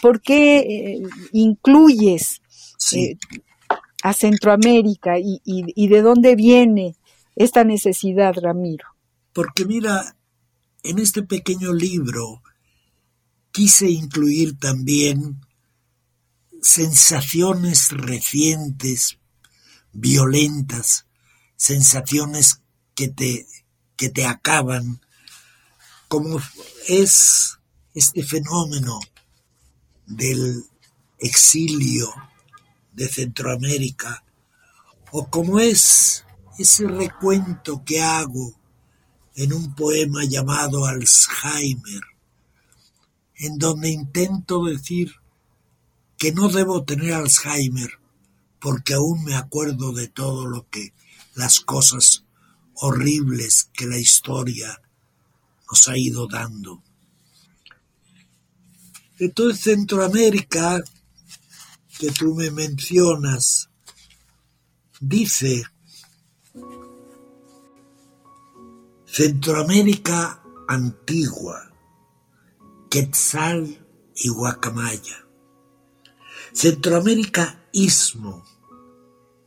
[0.00, 1.02] por qué eh,
[1.32, 2.40] incluyes
[2.92, 3.16] eh,
[4.02, 6.96] a Centroamérica y, y, de dónde viene
[7.36, 8.86] esta necesidad, Ramiro.
[9.34, 10.16] Porque mira,
[10.82, 12.42] en este pequeño libro
[13.52, 15.40] quise incluir también
[16.64, 19.18] sensaciones recientes,
[19.92, 21.04] violentas,
[21.56, 22.62] sensaciones
[22.94, 23.46] que te
[23.96, 25.00] que te acaban,
[26.08, 26.40] como
[26.88, 27.58] es
[27.92, 28.98] este fenómeno
[30.06, 30.64] del
[31.18, 32.12] exilio
[32.92, 34.24] de Centroamérica,
[35.12, 36.24] o como es
[36.58, 38.58] ese recuento que hago
[39.36, 42.02] en un poema llamado Alzheimer,
[43.36, 45.14] en donde intento decir
[46.24, 47.98] que no debo tener Alzheimer
[48.58, 50.94] porque aún me acuerdo de todo lo que
[51.34, 52.24] las cosas
[52.76, 54.80] horribles que la historia
[55.70, 56.82] nos ha ido dando.
[59.18, 60.82] Entonces Centroamérica,
[61.98, 63.68] que tú me mencionas,
[65.00, 65.64] dice
[69.04, 71.70] Centroamérica antigua,
[72.88, 75.23] Quetzal y Guacamaya.
[76.54, 78.44] Centroamérica istmo,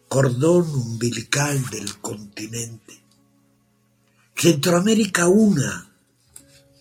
[0.10, 3.02] cordón umbilical del continente.
[4.36, 5.90] Centroamérica una,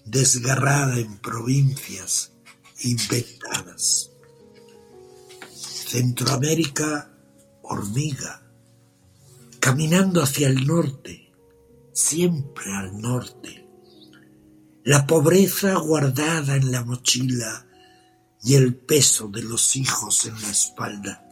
[0.05, 2.33] desgarrada en provincias
[2.81, 4.11] inventadas.
[5.55, 7.09] Centroamérica
[7.63, 8.43] hormiga,
[9.61, 11.33] caminando hacia el norte,
[11.93, 13.65] siempre al norte.
[14.83, 17.66] La pobreza guardada en la mochila
[18.47, 21.29] y el peso de los hijos en la espalda.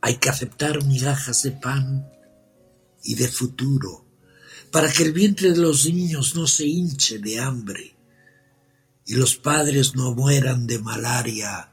[0.00, 2.10] Hay que aceptar migajas de pan
[3.04, 4.04] y de futuro
[4.72, 7.96] para que el vientre de los niños no se hinche de hambre
[9.06, 11.70] y los padres no mueran de malaria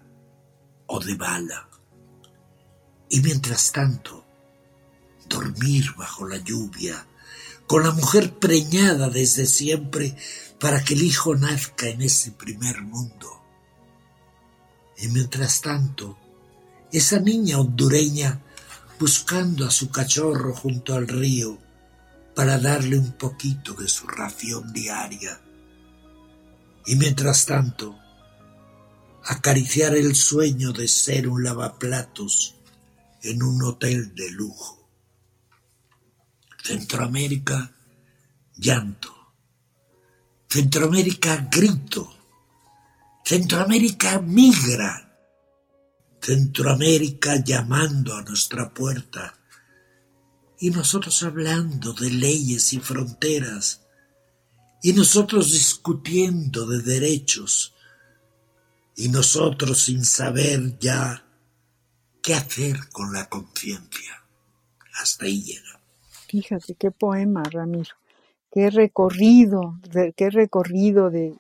[0.86, 1.68] o de bala.
[3.10, 4.28] Y mientras tanto,
[5.28, 7.08] dormir bajo la lluvia,
[7.66, 10.16] con la mujer preñada desde siempre
[10.64, 13.44] para que el hijo nazca en ese primer mundo.
[14.98, 16.18] Y mientras tanto,
[16.90, 18.42] esa niña hondureña
[18.98, 21.58] buscando a su cachorro junto al río,
[22.34, 25.42] para darle un poquito de su ración diaria.
[26.86, 28.00] Y mientras tanto,
[29.26, 32.56] acariciar el sueño de ser un lavaplatos
[33.22, 34.88] en un hotel de lujo.
[36.64, 37.76] Centroamérica,
[38.56, 39.23] llanto.
[40.54, 42.14] Centroamérica, grito.
[43.26, 45.18] Centroamérica, migra.
[46.22, 49.34] Centroamérica llamando a nuestra puerta
[50.60, 53.82] y nosotros hablando de leyes y fronteras,
[54.84, 57.74] y nosotros discutiendo de derechos,
[58.96, 61.26] y nosotros sin saber ya
[62.22, 64.24] qué hacer con la conciencia.
[65.02, 65.80] Hasta ahí llega.
[66.28, 68.03] Fíjate qué poema, Ramiro.
[68.54, 69.80] Qué recorrido,
[70.16, 71.36] qué recorrido de,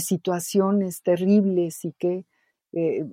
[0.00, 2.24] situaciones terribles y qué
[2.72, 3.04] eh,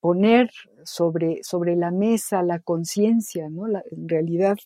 [0.00, 0.50] poner
[0.84, 3.66] sobre, sobre la mesa la conciencia, ¿no?
[3.66, 4.56] en realidad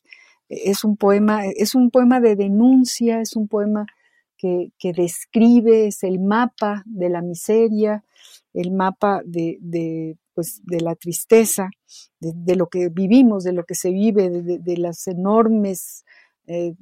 [0.48, 3.86] es un poema, es un poema de denuncia, es un poema
[4.36, 8.04] que, describe, es el mapa de la miseria,
[8.52, 11.70] el mapa de, pues, de la tristeza,
[12.20, 16.04] de, lo que vivimos, de lo que se vive, de, los enormes
[16.46, 16.74] eh,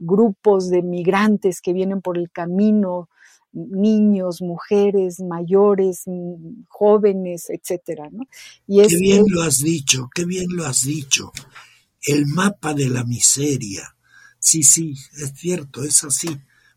[0.00, 3.08] grupos de migrantes que vienen por el camino,
[3.52, 6.04] niños, mujeres, mayores,
[6.68, 8.24] jóvenes, etcétera, ¿no?
[8.66, 11.32] Y qué bien lo has dicho, qué bien lo has dicho.
[12.02, 13.94] El mapa de la miseria.
[14.38, 16.28] Sí, sí, es cierto, es así.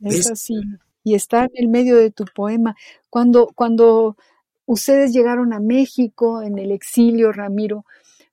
[0.01, 0.55] Es así.
[1.03, 2.75] Y está en el medio de tu poema.
[3.09, 4.17] Cuando, cuando
[4.65, 7.85] ustedes llegaron a México en el exilio, Ramiro,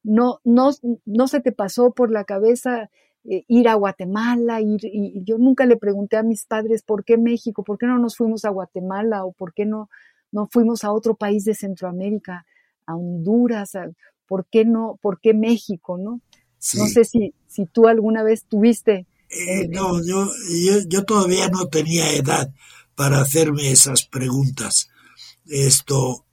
[0.03, 0.71] no, no,
[1.05, 2.91] no se te pasó por la cabeza
[3.29, 7.19] eh, ir a Guatemala, ir, y yo nunca le pregunté a mis padres por qué
[7.19, 9.91] México, por qué no nos fuimos a Guatemala o por qué no,
[10.33, 12.47] no fuimos a otro país de Centroamérica,
[12.87, 13.73] a Honduras,
[14.27, 16.21] por qué no, por qué México, ¿no?
[16.77, 19.07] No sé si, si tú alguna vez tuviste.
[19.31, 20.29] Eh, no, yo,
[20.89, 22.53] yo, todavía no tenía edad
[22.95, 24.91] para hacerme esas preguntas.
[25.47, 26.27] Esto,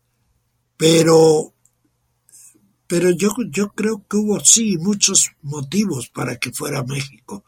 [0.75, 1.53] pero
[2.87, 7.43] pero yo, yo creo que hubo sí muchos motivos para que fuera México.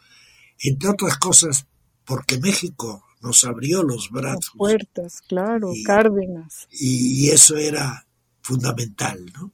[0.62, 1.66] Entre otras cosas,
[2.06, 4.52] porque México nos abrió los brazos.
[4.54, 6.68] Las puertas, claro, Cárdenas.
[6.72, 8.06] Y, eso era
[8.42, 9.52] fundamental, ¿no?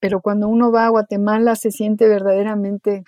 [0.00, 3.04] Pero cuando uno va a Guatemala se siente verdaderamente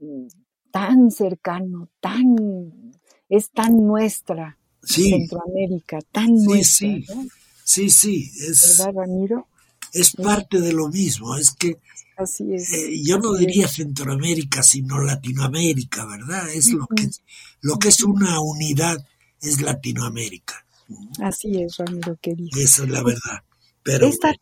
[0.00, 0.26] mm,
[0.70, 2.92] tan cercano, tan
[3.28, 6.88] es tan nuestra Centroamérica, tan nuestra.
[6.88, 7.04] Sí,
[7.64, 9.46] sí, sí, es, ¿verdad, Ramiro?
[9.92, 11.36] Es parte de lo mismo.
[11.36, 11.78] Es que
[12.20, 12.70] Así es.
[12.72, 16.50] Eh, yo no diría Centroamérica, sino Latinoamérica, ¿verdad?
[16.50, 17.08] Es lo que,
[17.62, 18.98] lo que es una unidad,
[19.40, 20.66] es Latinoamérica.
[21.22, 22.60] Así es, Ramiro querido.
[22.60, 23.42] Esa es la verdad.
[23.82, 24.34] Pero esta,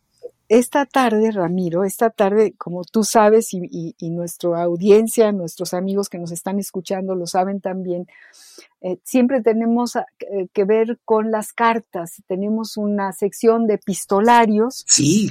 [0.48, 6.18] esta tarde, Ramiro, esta tarde, como tú sabes y, y, nuestra audiencia, nuestros amigos que
[6.18, 8.06] nos están escuchando lo saben también,
[8.80, 12.22] eh, siempre tenemos eh, que ver con las cartas.
[12.26, 14.84] Tenemos una sección de epistolarios.
[14.86, 15.28] Sí.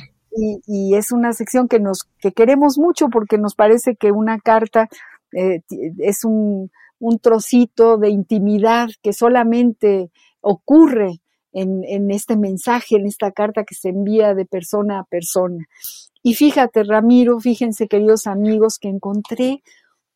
[0.68, 4.88] Y, es una sección que nos que queremos mucho porque nos parece que una carta
[5.32, 5.62] eh,
[5.98, 10.12] es un, un, trocito de intimidad que solamente
[10.42, 11.22] ocurre
[11.62, 15.66] en, este mensaje, en esta carta que se envía de persona a persona.
[16.22, 19.64] Y fíjate, Ramiro, fíjense, queridos amigos, que encontré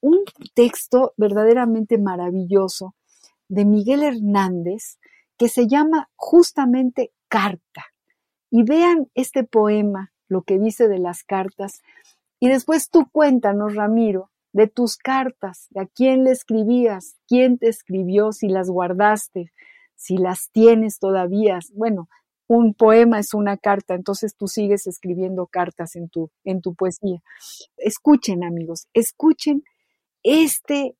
[0.01, 0.19] un
[0.53, 2.95] texto verdaderamente maravilloso
[3.47, 4.97] de Miguel Hernández
[5.37, 7.85] que se llama justamente Carta.
[8.51, 11.81] Y vean este poema, lo que dice de las cartas,
[12.39, 17.69] y después tú cuéntanos, Ramiro, de tus cartas, de a quién le escribías, quién te
[17.69, 19.51] escribió, si las guardaste,
[20.01, 21.59] si las tienes todavía.
[21.73, 22.09] Bueno,
[22.47, 27.21] un poema es una carta, entonces tú sigues escribiendo cartas en tu, en tu poesía.
[27.77, 29.63] Escuchen, amigos, escuchen
[30.23, 30.95] este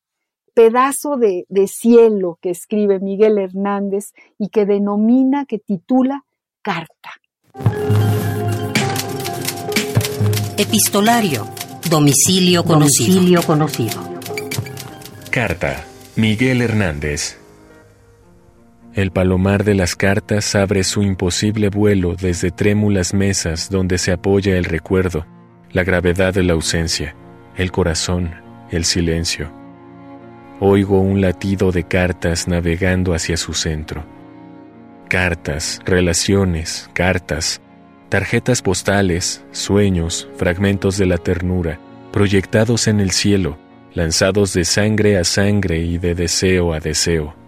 [0.53, 6.23] pedazo de, cielo que escribe Miguel Hernández y que denomina, que titula
[6.61, 7.09] Carta.
[10.57, 11.47] Epistolario.
[11.89, 13.15] Domicilio conocido.
[13.15, 13.99] Domicilio conocido.
[15.31, 15.85] Carta.
[16.15, 17.40] Miguel Hernández.
[18.93, 24.57] El palomar de las cartas abre su imposible vuelo desde trémulas mesas donde se apoya
[24.57, 25.25] el recuerdo,
[25.71, 27.15] la gravedad de la ausencia,
[27.55, 28.31] el corazón,
[28.69, 29.61] el silencio
[30.63, 34.05] oigo un latido de cartas navegando hacia su centro.
[35.09, 37.61] Cartas, relaciones, cartas,
[38.09, 41.79] tarjetas postales, sueños, fragmentos de la ternura,
[42.13, 43.57] proyectados en el cielo,
[43.95, 47.40] lanzados de sangre a sangre y de deseo a deseo.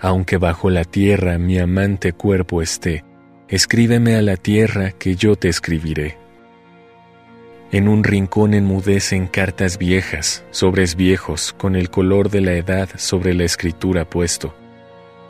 [0.00, 3.04] Aunque bajo la tierra mi amante cuerpo esté,
[3.48, 6.18] escríbeme a la tierra que yo te escribiré.
[7.72, 13.34] En un rincón enmudecen cartas viejas, sobres viejos, con el color de la edad sobre
[13.34, 14.54] la escritura puesto.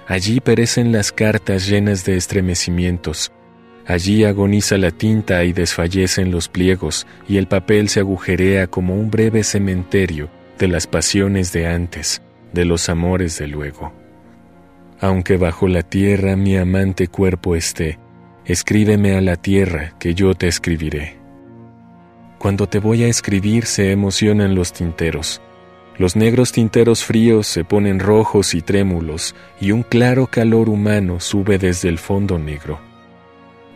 [0.06, 3.32] Allí perecen las cartas llenas de estremecimientos.
[3.86, 9.10] Allí agoniza la tinta y desfallecen los pliegos, y el papel se agujerea como un
[9.10, 12.20] breve cementerio de las pasiones de antes,
[12.52, 14.05] de los amores de luego.
[15.01, 17.99] Aunque bajo la tierra mi amante cuerpo esté,
[18.44, 21.16] escríbeme a la tierra que yo te escribiré.
[22.38, 25.42] Cuando te voy a escribir se emocionan los tinteros.
[25.99, 31.59] Los negros tinteros fríos se ponen rojos y trémulos y un claro calor humano sube
[31.59, 32.78] desde el fondo negro.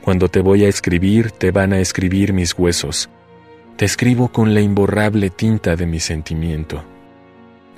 [0.03, 3.11] Cuando te voy a escribir te van a escribir mis huesos.
[3.77, 6.85] Te escribo con la imborrable tinta de mi sentimiento.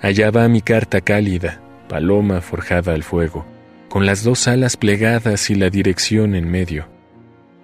[0.00, 3.44] Allá va mi carta cálida, paloma forjada al fuego,
[3.88, 6.92] con las dos alas plegadas y la dirección en medio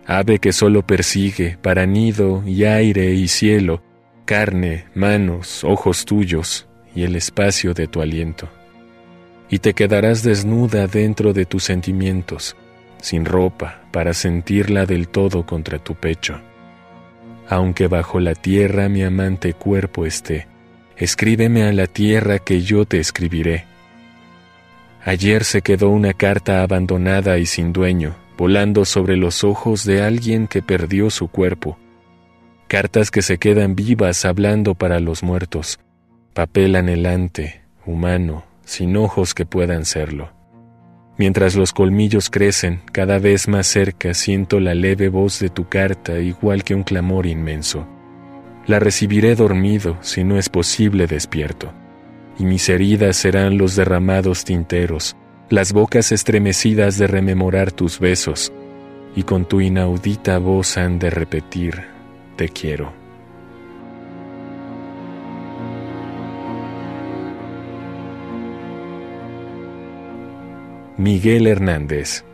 [0.09, 3.83] ave que solo persigue para nido y aire y cielo,
[4.25, 8.49] carne, manos, ojos tuyos y el espacio de tu aliento.
[9.51, 12.57] Y te quedarás desnuda dentro de tus sentimientos,
[13.03, 16.41] sin ropa, para sentirla del todo contra tu pecho.
[17.47, 20.47] Aunque bajo la tierra mi amante cuerpo esté,
[20.97, 23.67] escríbeme a la tierra que yo te escribiré.
[25.09, 30.47] Ayer se quedó una carta abandonada y sin dueño, volando sobre los ojos de alguien
[30.47, 31.79] que perdió su cuerpo.
[32.67, 35.81] Cartas que se quedan vivas hablando para los muertos,
[36.35, 40.31] papel anhelante, humano, sin ojos que puedan serlo.
[41.17, 46.19] Mientras los colmillos crecen, cada vez más cerca siento la leve voz de tu carta
[46.19, 47.89] igual que un clamor inmenso.
[48.67, 51.73] La recibiré dormido si no es posible despierto,
[52.39, 55.17] y mis heridas serán los derramados tinteros,
[55.51, 58.53] las bocas estremecidas de rememorar tus besos,
[59.17, 61.85] y con tu inaudita voz han de repetir,
[62.37, 62.93] te quiero.
[70.99, 72.25] Miguel Hernández.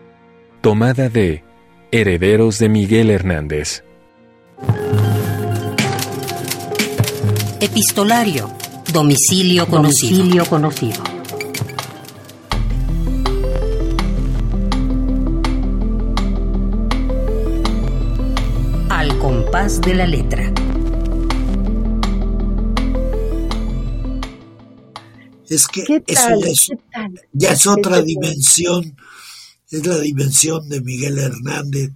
[0.63, 1.45] Tomada de
[1.93, 3.85] Herederos de Miguel Hernández.
[7.61, 8.64] Epistolario.
[8.93, 10.19] Domicilio conocido.
[10.19, 11.03] Domicilio conocido.
[18.89, 20.53] Al compás de la letra.
[25.49, 26.29] Es que ¿Qué eso
[27.33, 28.97] ya es, otra dimensión,
[29.71, 31.91] es la dimensión de Miguel Hernández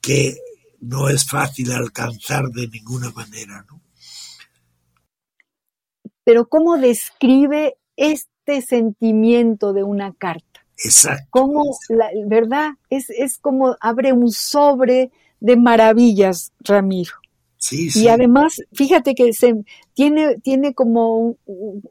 [0.00, 0.36] que
[0.80, 3.83] no es fácil alcanzar de ninguna manera, ¿no?
[6.24, 10.66] Pero ¿cómo describe este sentimiento de una carta?
[10.82, 11.26] Exacto.
[11.30, 12.70] ¿Cómo, la, verdad?
[12.90, 15.10] Es, es como abre un sobre
[15.40, 17.12] de maravillas, Ramiro.
[17.56, 18.08] Sí, Y sí.
[18.08, 19.54] además, fíjate que se,
[19.94, 21.38] tiene, tiene como un,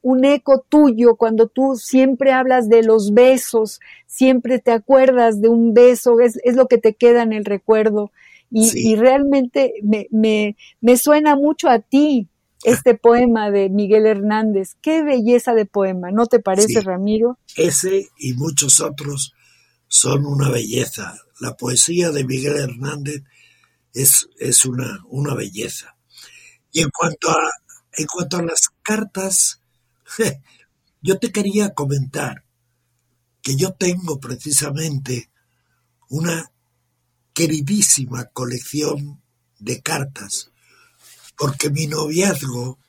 [0.03, 5.73] un eco tuyo cuando tú siempre hablas de los besos, siempre te acuerdas de un
[5.73, 8.11] beso, es, es lo que te queda en el recuerdo.
[8.51, 8.91] Y, Sí.
[8.91, 12.27] y realmente me, me, me suena mucho a ti
[12.64, 14.76] este poema de Miguel Hernández.
[14.82, 16.80] Qué belleza de poema, ¿no te parece, Sí.
[16.80, 17.38] Ramiro?
[17.55, 19.34] Ese y muchos otros
[19.88, 21.20] son una belleza.
[21.39, 23.24] La poesía de Miguel Hernández
[23.93, 25.95] es, es una, una belleza.
[26.72, 27.49] Y en cuanto a,
[27.97, 29.61] en cuanto a las cartas,
[31.01, 32.43] yo te quería comentar
[33.41, 35.30] que yo tengo precisamente
[36.09, 36.51] una
[37.34, 39.22] queridísima colección
[39.59, 40.51] de cartas,
[41.38, 42.79] porque mi noviazgo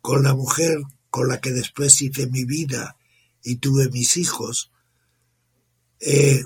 [0.00, 0.78] con la mujer
[1.10, 2.96] con la que después hice mi vida
[3.42, 4.70] y tuve mis hijos,
[6.00, 6.44] eh,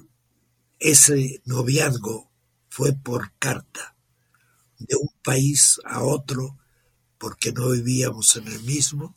[0.78, 2.30] ese noviazgo
[2.68, 3.96] fue por carta,
[4.78, 6.56] de un país a otro,
[7.18, 9.14] porque no vivíamos en el mismo,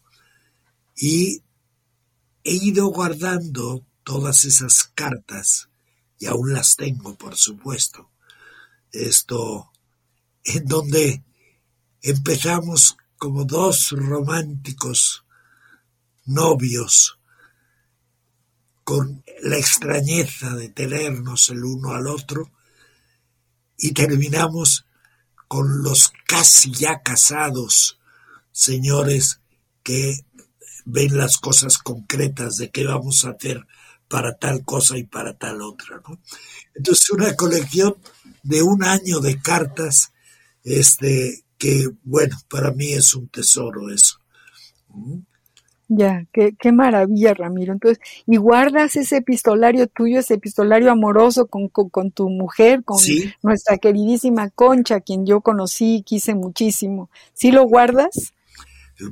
[0.95, 1.41] y
[2.43, 5.70] he ido guardando todas esas cartas,
[6.20, 8.10] y aún las tengo, por supuesto.
[8.91, 9.72] Esto,
[10.43, 11.24] en donde
[12.04, 15.26] empezamos como dos románticos
[16.26, 17.18] novios,
[18.84, 22.51] con la extrañeza de tenernos el uno al otro,
[23.78, 24.86] y terminamos
[25.47, 27.99] con los casi ya casados
[28.51, 29.39] señores
[29.84, 30.26] que
[30.86, 33.66] ven las cosas concretas de qué vamos a hacer
[34.10, 36.01] para tal cosa y para tal otra.
[36.76, 37.95] Entonces, una colección
[38.43, 40.12] de un año de cartas,
[40.64, 44.18] este, que, bueno, para mí es un tesoro eso.
[44.89, 45.20] ¿Mm?
[45.88, 47.72] Ya, qué, qué maravilla, Ramiro.
[47.72, 52.97] Entonces, y guardas ese epistolario tuyo, ese epistolario amoroso con, con, con tu mujer, con
[52.97, 57.09] Sí, nuestra queridísima Concha, quien yo conocí y quise muchísimo.
[57.34, 58.34] ¿Sí lo guardas?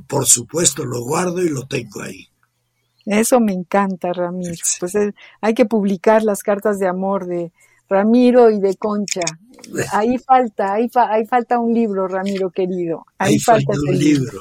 [0.06, 2.28] por supuesto, lo guardo y lo tengo ahí.
[3.06, 4.54] Eso me encanta, Ramiro.
[4.62, 4.76] Sí.
[4.78, 7.50] Pues eh, hay que publicar las cartas de amor de
[7.92, 9.20] Ramiro y de Concha.
[9.92, 13.04] Ahí falta, ahí, fa- ahí falta un libro, Ramiro querido.
[13.18, 14.40] Ahí, Ahí falta ese un libro.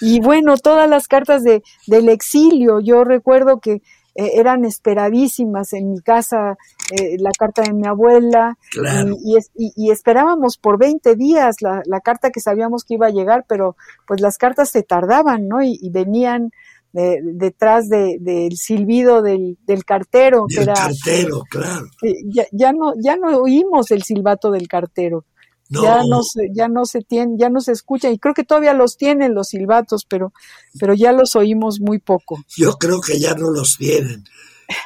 [0.00, 3.82] Y bueno, todas las cartas de, del exilio, yo recuerdo que
[4.14, 6.56] eh, eran esperadísimas en mi casa,
[6.90, 9.14] eh, la carta de mi abuela, Claro.
[9.24, 12.94] y, y es- y- y esperábamos por 20 días la, la carta que sabíamos que
[12.94, 13.76] iba a llegar, pero
[14.06, 15.62] pues las cartas se tardaban, ¿no?
[15.62, 16.50] Y, y venían
[16.92, 21.86] de- detrás de- del silbido del, del cartero, que Del era, cartero, claro.
[22.00, 25.24] que ya, ya no, ya no oímos el silbato del cartero
[25.70, 28.44] No, ya no se, ya no se tiene, ya no se escucha, y creo que
[28.44, 30.32] todavía los tienen los silbatos, pero,
[30.80, 32.42] pero ya los oímos muy poco.
[32.56, 34.24] yo creo que ya no los tienen.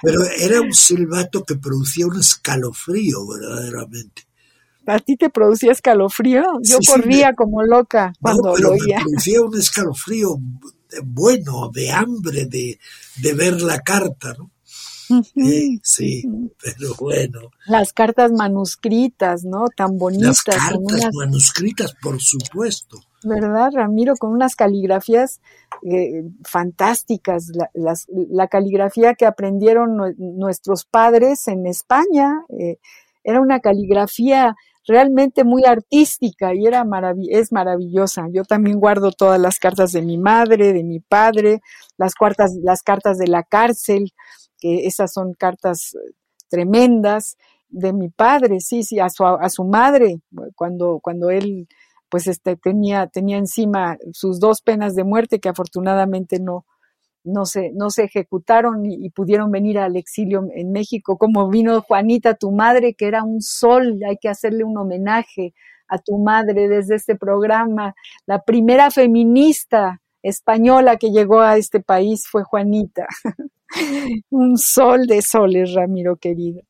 [0.03, 4.23] Pero era un silbato que producía un escalofrío, verdaderamente.
[4.87, 6.43] ¿A ti te producía escalofrío?
[6.63, 8.99] Yo Sí, sí, corría me- como loca cuando no, pero lo me oía.
[9.03, 10.39] producía un escalofrío
[11.05, 12.79] bueno, de hambre, de,
[13.23, 14.51] de ver la carta, ¿no?
[15.37, 16.23] Eh, sí,
[16.63, 19.67] pero bueno, Las cartas manuscritas, ¿no?
[19.77, 22.99] Tan bonitas, las cartas unas, manuscritas, por supuesto.
[23.23, 24.15] ¿verdad, Ramiro?
[24.17, 25.41] Con unas caligrafías
[25.83, 32.79] eh, fantásticas, la, las- la caligrafía que aprendieron nue- nuestros padres en España, eh,
[33.25, 34.57] era una caligrafía
[34.87, 36.85] realmente muy artística y era
[37.31, 38.27] es maravillosa.
[38.33, 41.61] Yo también guardo todas las cartas de mi madre, de mi padre,
[41.97, 44.13] las, cartas, las cartas de la cárcel,
[44.59, 46.13] que esas son cartas eh,
[46.49, 47.37] tremendas,
[47.69, 50.21] de mi padre, sí, sí, a su, a su madre,
[50.55, 51.67] cuando, cuando él
[52.11, 56.67] pues este, tenía, tenía encima sus dos penas de muerte que afortunadamente no,
[57.25, 62.35] no se, no se ejecutaron y, pudieron venir al exilio en México, como vino Juanita,
[62.35, 65.55] tu madre, que era un sol, hay que hacerle un homenaje
[65.89, 67.95] a tu madre desde este programa.
[68.27, 73.07] La primera feminista española que llegó a este país fue Juanita.
[74.31, 76.63] un sol de soles, Ramiro querido.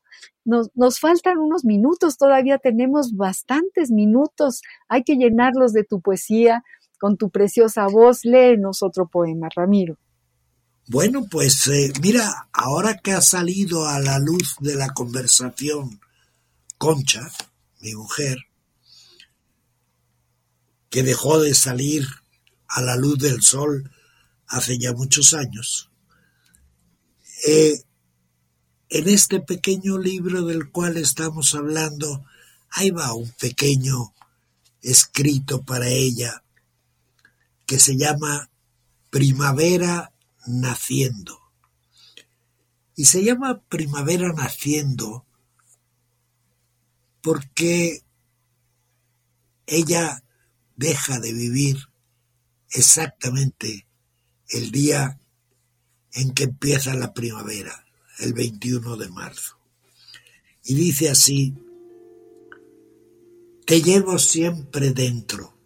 [0.45, 6.63] Nos, nos, faltan unos minutos, todavía tenemos bastantes minutos, hay que llenarlos de tu poesía,
[6.99, 9.97] con tu preciosa voz, léenos otro poema, Ramiro.
[10.87, 16.01] Bueno, pues eh, mira, ahora que ha salido a la luz de la conversación
[16.77, 17.31] Concha,
[17.79, 18.37] mi mujer,
[20.89, 22.05] que dejó de salir
[22.67, 23.91] a la luz del sol
[24.45, 25.89] hace ya muchos años,
[27.47, 27.81] eh,
[28.89, 32.25] en este pequeño libro del cual estamos hablando,
[32.71, 34.13] ahí va un pequeño
[34.81, 36.43] escrito para ella
[37.65, 38.49] que se llama
[39.09, 40.12] Primavera
[40.47, 41.39] naciendo.
[42.95, 45.25] Y se llama primavera naciendo
[47.21, 48.03] porque
[49.65, 50.23] ella
[50.75, 51.77] deja de vivir
[52.69, 53.87] exactamente
[54.49, 55.19] el día
[56.13, 57.85] en que empieza la primavera,
[58.19, 59.57] el 21 de marzo.
[60.63, 61.55] Y dice así,
[63.65, 65.57] te llevo siempre dentro,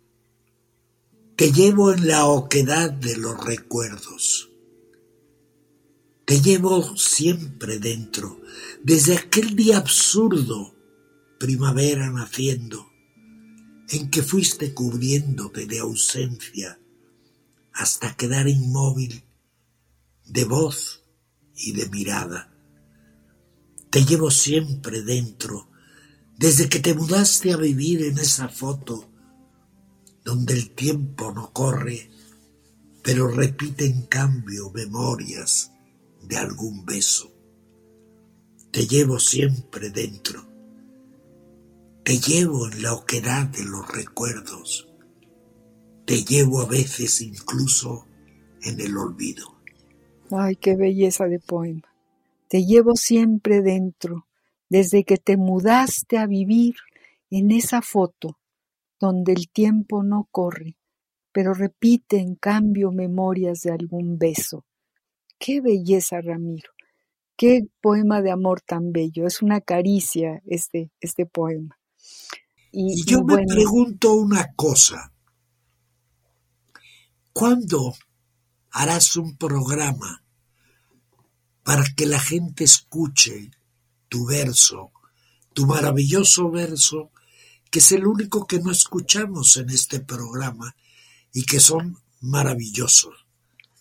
[1.35, 4.46] te llevo en la oquedad de los recuerdos
[6.27, 8.41] te llevo siempre dentro,
[8.83, 10.75] desde aquel día absurdo,
[11.39, 12.85] primavera naciendo,
[13.87, 16.81] en que fuiste cubriéndote de ausencia
[17.71, 19.23] hasta quedar inmóvil
[20.25, 21.05] de voz
[21.55, 22.53] y de mirada.
[23.89, 25.69] Te llevo siempre dentro,
[26.35, 29.09] desde que te mudaste a vivir en esa foto
[30.25, 32.11] donde el tiempo no corre,
[33.01, 35.71] pero repite en cambio memorias
[36.27, 37.31] de algún beso.
[38.71, 40.45] Te llevo siempre dentro.
[42.03, 44.87] Te llevo en la oquedad de los recuerdos.
[46.05, 48.07] Te llevo a veces incluso
[48.61, 49.57] en el olvido.
[50.31, 51.93] Ay, qué belleza de poema.
[52.49, 54.27] Te llevo siempre dentro,
[54.69, 56.75] desde que te mudaste a vivir
[57.29, 58.37] en esa foto
[58.99, 60.75] donde el tiempo no corre,
[61.31, 64.65] pero repite en cambio memorias de algún beso.
[65.39, 66.71] Qué belleza, Ramiro.
[67.35, 69.27] Qué poema de amor tan bello.
[69.27, 71.79] Es una caricia este, este poema.
[72.71, 75.13] Y, yo me pregunto una cosa.
[77.31, 77.93] ¿Cuándo
[78.71, 80.23] harás un programa
[81.63, 83.51] para que la gente escuche
[84.09, 84.91] tu verso,
[85.53, 87.11] tu maravilloso verso,
[87.69, 90.75] que es el único que no escuchamos en este programa
[91.31, 93.26] y que son maravillosos?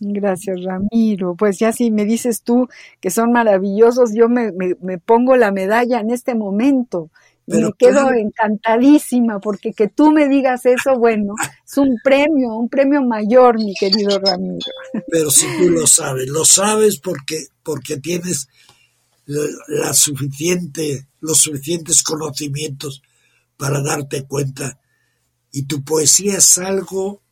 [0.01, 1.35] Gracias, Ramiro.
[1.35, 2.69] Pues ya si me dices tú
[3.01, 7.11] que son maravillosos, yo me, me, pongo la medalla en este momento.
[7.47, 11.35] y me quedo encantadísima porque que tú me digas eso, bueno,
[11.65, 14.67] es un premio, un premio mayor, mi querido Ramiro.
[15.09, 18.49] Pero si tú lo sabes, lo sabes porque, porque tienes
[19.27, 23.03] la suficiente, los suficientes conocimientos
[23.57, 24.79] para darte cuenta.
[25.51, 27.23] Y tu poesía es algo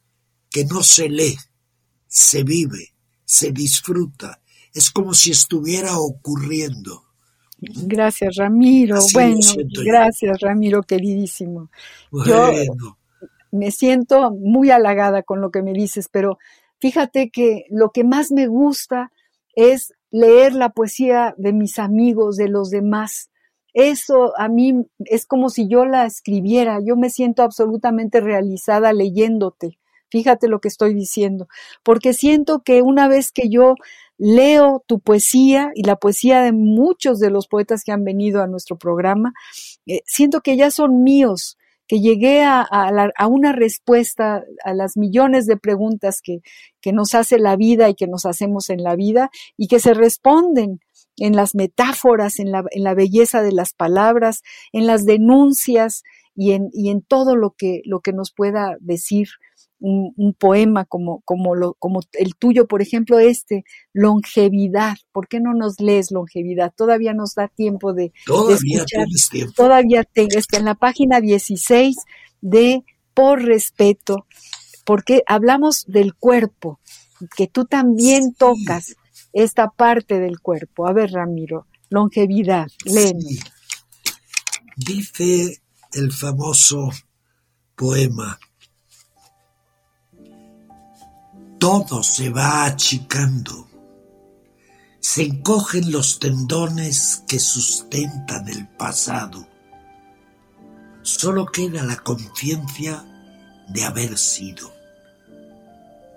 [0.51, 1.37] que no se lee,
[2.15, 2.95] se vive,
[3.25, 4.41] se disfruta,
[4.73, 7.03] es como si estuviera ocurriendo.
[7.59, 9.01] Gracias, Ramiro.
[9.13, 9.41] bueno,
[9.85, 11.71] gracias, Ramiro, queridísimo.
[12.25, 12.53] Yo
[13.51, 16.39] me siento muy halagada con lo que me dices, pero
[16.79, 19.11] fíjate que lo que más me gusta
[19.57, 23.31] es leer la poesía de mis amigos, de los demás.
[23.73, 26.79] Eso a mí es como si yo la escribiera.
[26.81, 29.79] Yo me siento absolutamente realizada leyéndote.
[30.15, 31.49] Fíjate lo que estoy diciendo,
[31.83, 33.75] porque siento que una vez que yo
[34.17, 38.47] leo tu poesía y la poesía de muchos de los poetas que han venido a
[38.47, 39.33] nuestro programa,
[39.87, 41.59] eh, siento que ya son míos,
[41.89, 42.65] que llegué a,
[43.29, 46.43] una respuesta a las millones de preguntas que,
[46.93, 50.79] nos hace la vida y que nos hacemos en la vida y que se responden
[51.17, 54.43] en las metáforas, en la, en la belleza de las palabras,
[54.73, 56.05] en las denuncias
[56.37, 59.29] y en, y en todo lo que, lo que nos pueda decir
[59.81, 64.97] un, poema como, como, lo, como el tuyo, por ejemplo, este, longevidad.
[65.13, 66.73] ¿Por qué no nos lees longevidad?
[66.75, 69.07] Todavía nos da tiempo de, todavía escuchar.
[69.31, 69.53] Tiempo.
[69.55, 71.97] Todavía tengo, está en la página 16
[72.41, 74.27] de Por respeto,
[74.85, 76.81] porque hablamos del cuerpo,
[77.37, 78.97] que tú también tocas
[79.33, 80.87] esta parte del cuerpo.
[80.87, 83.19] A ver, Ramiro, longevidad, leen.
[84.77, 85.63] Dice
[85.93, 86.91] el famoso
[87.77, 88.39] poema,
[91.65, 93.67] todo se va achicando,
[95.01, 99.49] se encogen los tendones que sustentan el pasado,
[101.01, 103.03] solo queda la conciencia
[103.71, 104.75] de haber sido.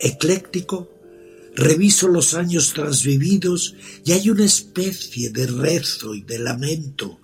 [0.01, 0.89] Ecléctico,
[1.55, 3.73] reviso los años transvividos
[4.03, 7.21] y hay una especie de rezo y de lamento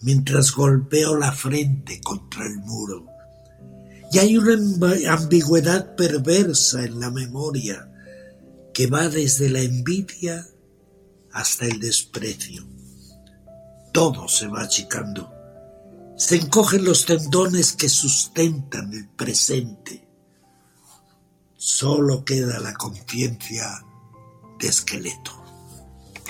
[0.00, 3.15] mientras golpeo la frente contra el muro.
[4.12, 7.90] Y hay una ambigüedad perversa en la memoria
[8.72, 10.46] que va desde la envidia
[11.32, 12.64] hasta el desprecio.
[13.92, 15.32] Todo se va achicando.
[16.16, 20.06] Se encogen los tendones que sustentan el presente.
[21.56, 23.84] Solo queda la conciencia
[24.58, 25.32] de esqueleto.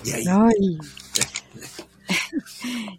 [0.05, 0.27] Y ahí,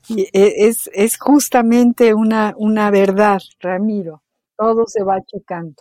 [0.10, 4.24] E, es, es justamente una, una verdad, Ramiro.
[4.58, 5.76] Todo se va checando.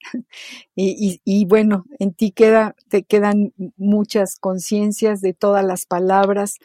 [0.74, 6.58] Y, y, bueno, en ti queda, te quedan muchas conciencias de todas las palabras.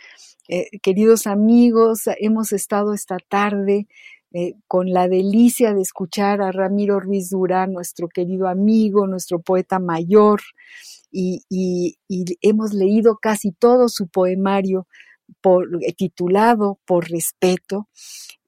[0.48, 3.88] Eh, queridos amigos, hemos estado esta tarde
[4.34, 9.80] eh, con la delicia de escuchar a Ramiro Ruiz Durán, nuestro querido amigo, nuestro poeta
[9.80, 10.42] mayor,
[11.12, 11.98] y,
[12.42, 14.88] hemos leído casi todo su poemario
[15.82, 17.88] eh, titulado Por respeto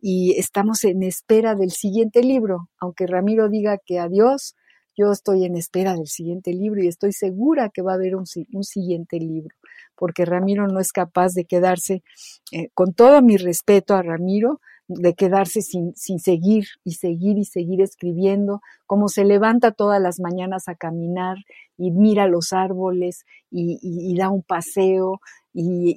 [0.02, 2.70] y estamos en espera del siguiente libro.
[2.80, 4.56] Aunque Ramiro diga que adiós,
[4.96, 8.26] yo estoy en espera del siguiente libro y estoy segura que va a haber un,
[8.54, 9.56] un siguiente libro,
[9.96, 12.04] porque Ramiro no es capaz de quedarse,
[12.52, 17.46] eh, con todo mi respeto a Ramiro, de quedarse sin, sin seguir y seguir y
[17.46, 21.38] seguir escribiendo, como se levanta todas las mañanas a caminar
[21.78, 25.22] y mira los árboles y, da un paseo
[25.54, 25.96] y,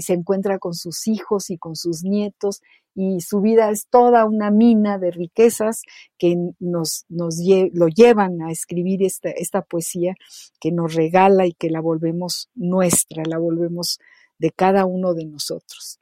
[0.00, 2.62] se encuentra con sus hijos y con sus nietos
[2.94, 5.82] y su vida es toda una mina de riquezas
[6.18, 7.36] que nos, nos
[7.72, 10.14] lo llevan a escribir esta, esta poesía
[10.60, 13.98] que nos regala y que la volvemos nuestra, la volvemos
[14.38, 15.99] de cada uno de nosotros.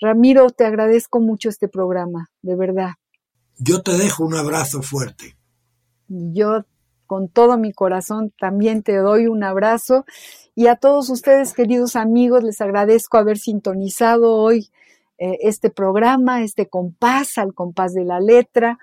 [0.00, 2.92] Ramiro, te agradezco mucho este programa, de verdad.
[3.58, 5.36] Yo te dejo un abrazo fuerte.
[6.08, 6.64] Yo
[7.06, 10.06] con todo mi corazón también te doy un abrazo
[10.54, 14.70] y a todos ustedes, queridos amigos, les agradezco haber sintonizado hoy
[15.18, 18.78] eh, este programa, este compás, al compás de la letra,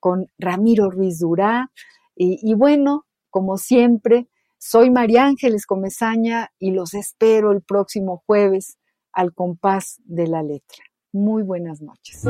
[0.00, 1.70] con Ramiro Ruiz Durá.
[2.16, 8.78] Y, y bueno, como siempre, soy María Ángeles Comezaña y los espero el próximo jueves
[9.14, 10.84] al compás de la letra.
[11.12, 12.24] Muy buenas noches.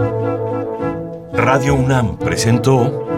[1.32, 3.09] Radio UNAM presentó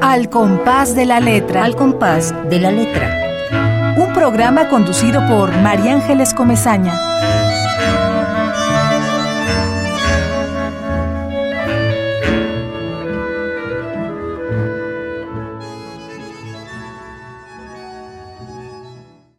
[0.00, 1.64] Al compás de la letra.
[1.64, 3.96] Al compás de la letra.
[3.96, 6.92] Un programa conducido por María Ángeles Comezaña.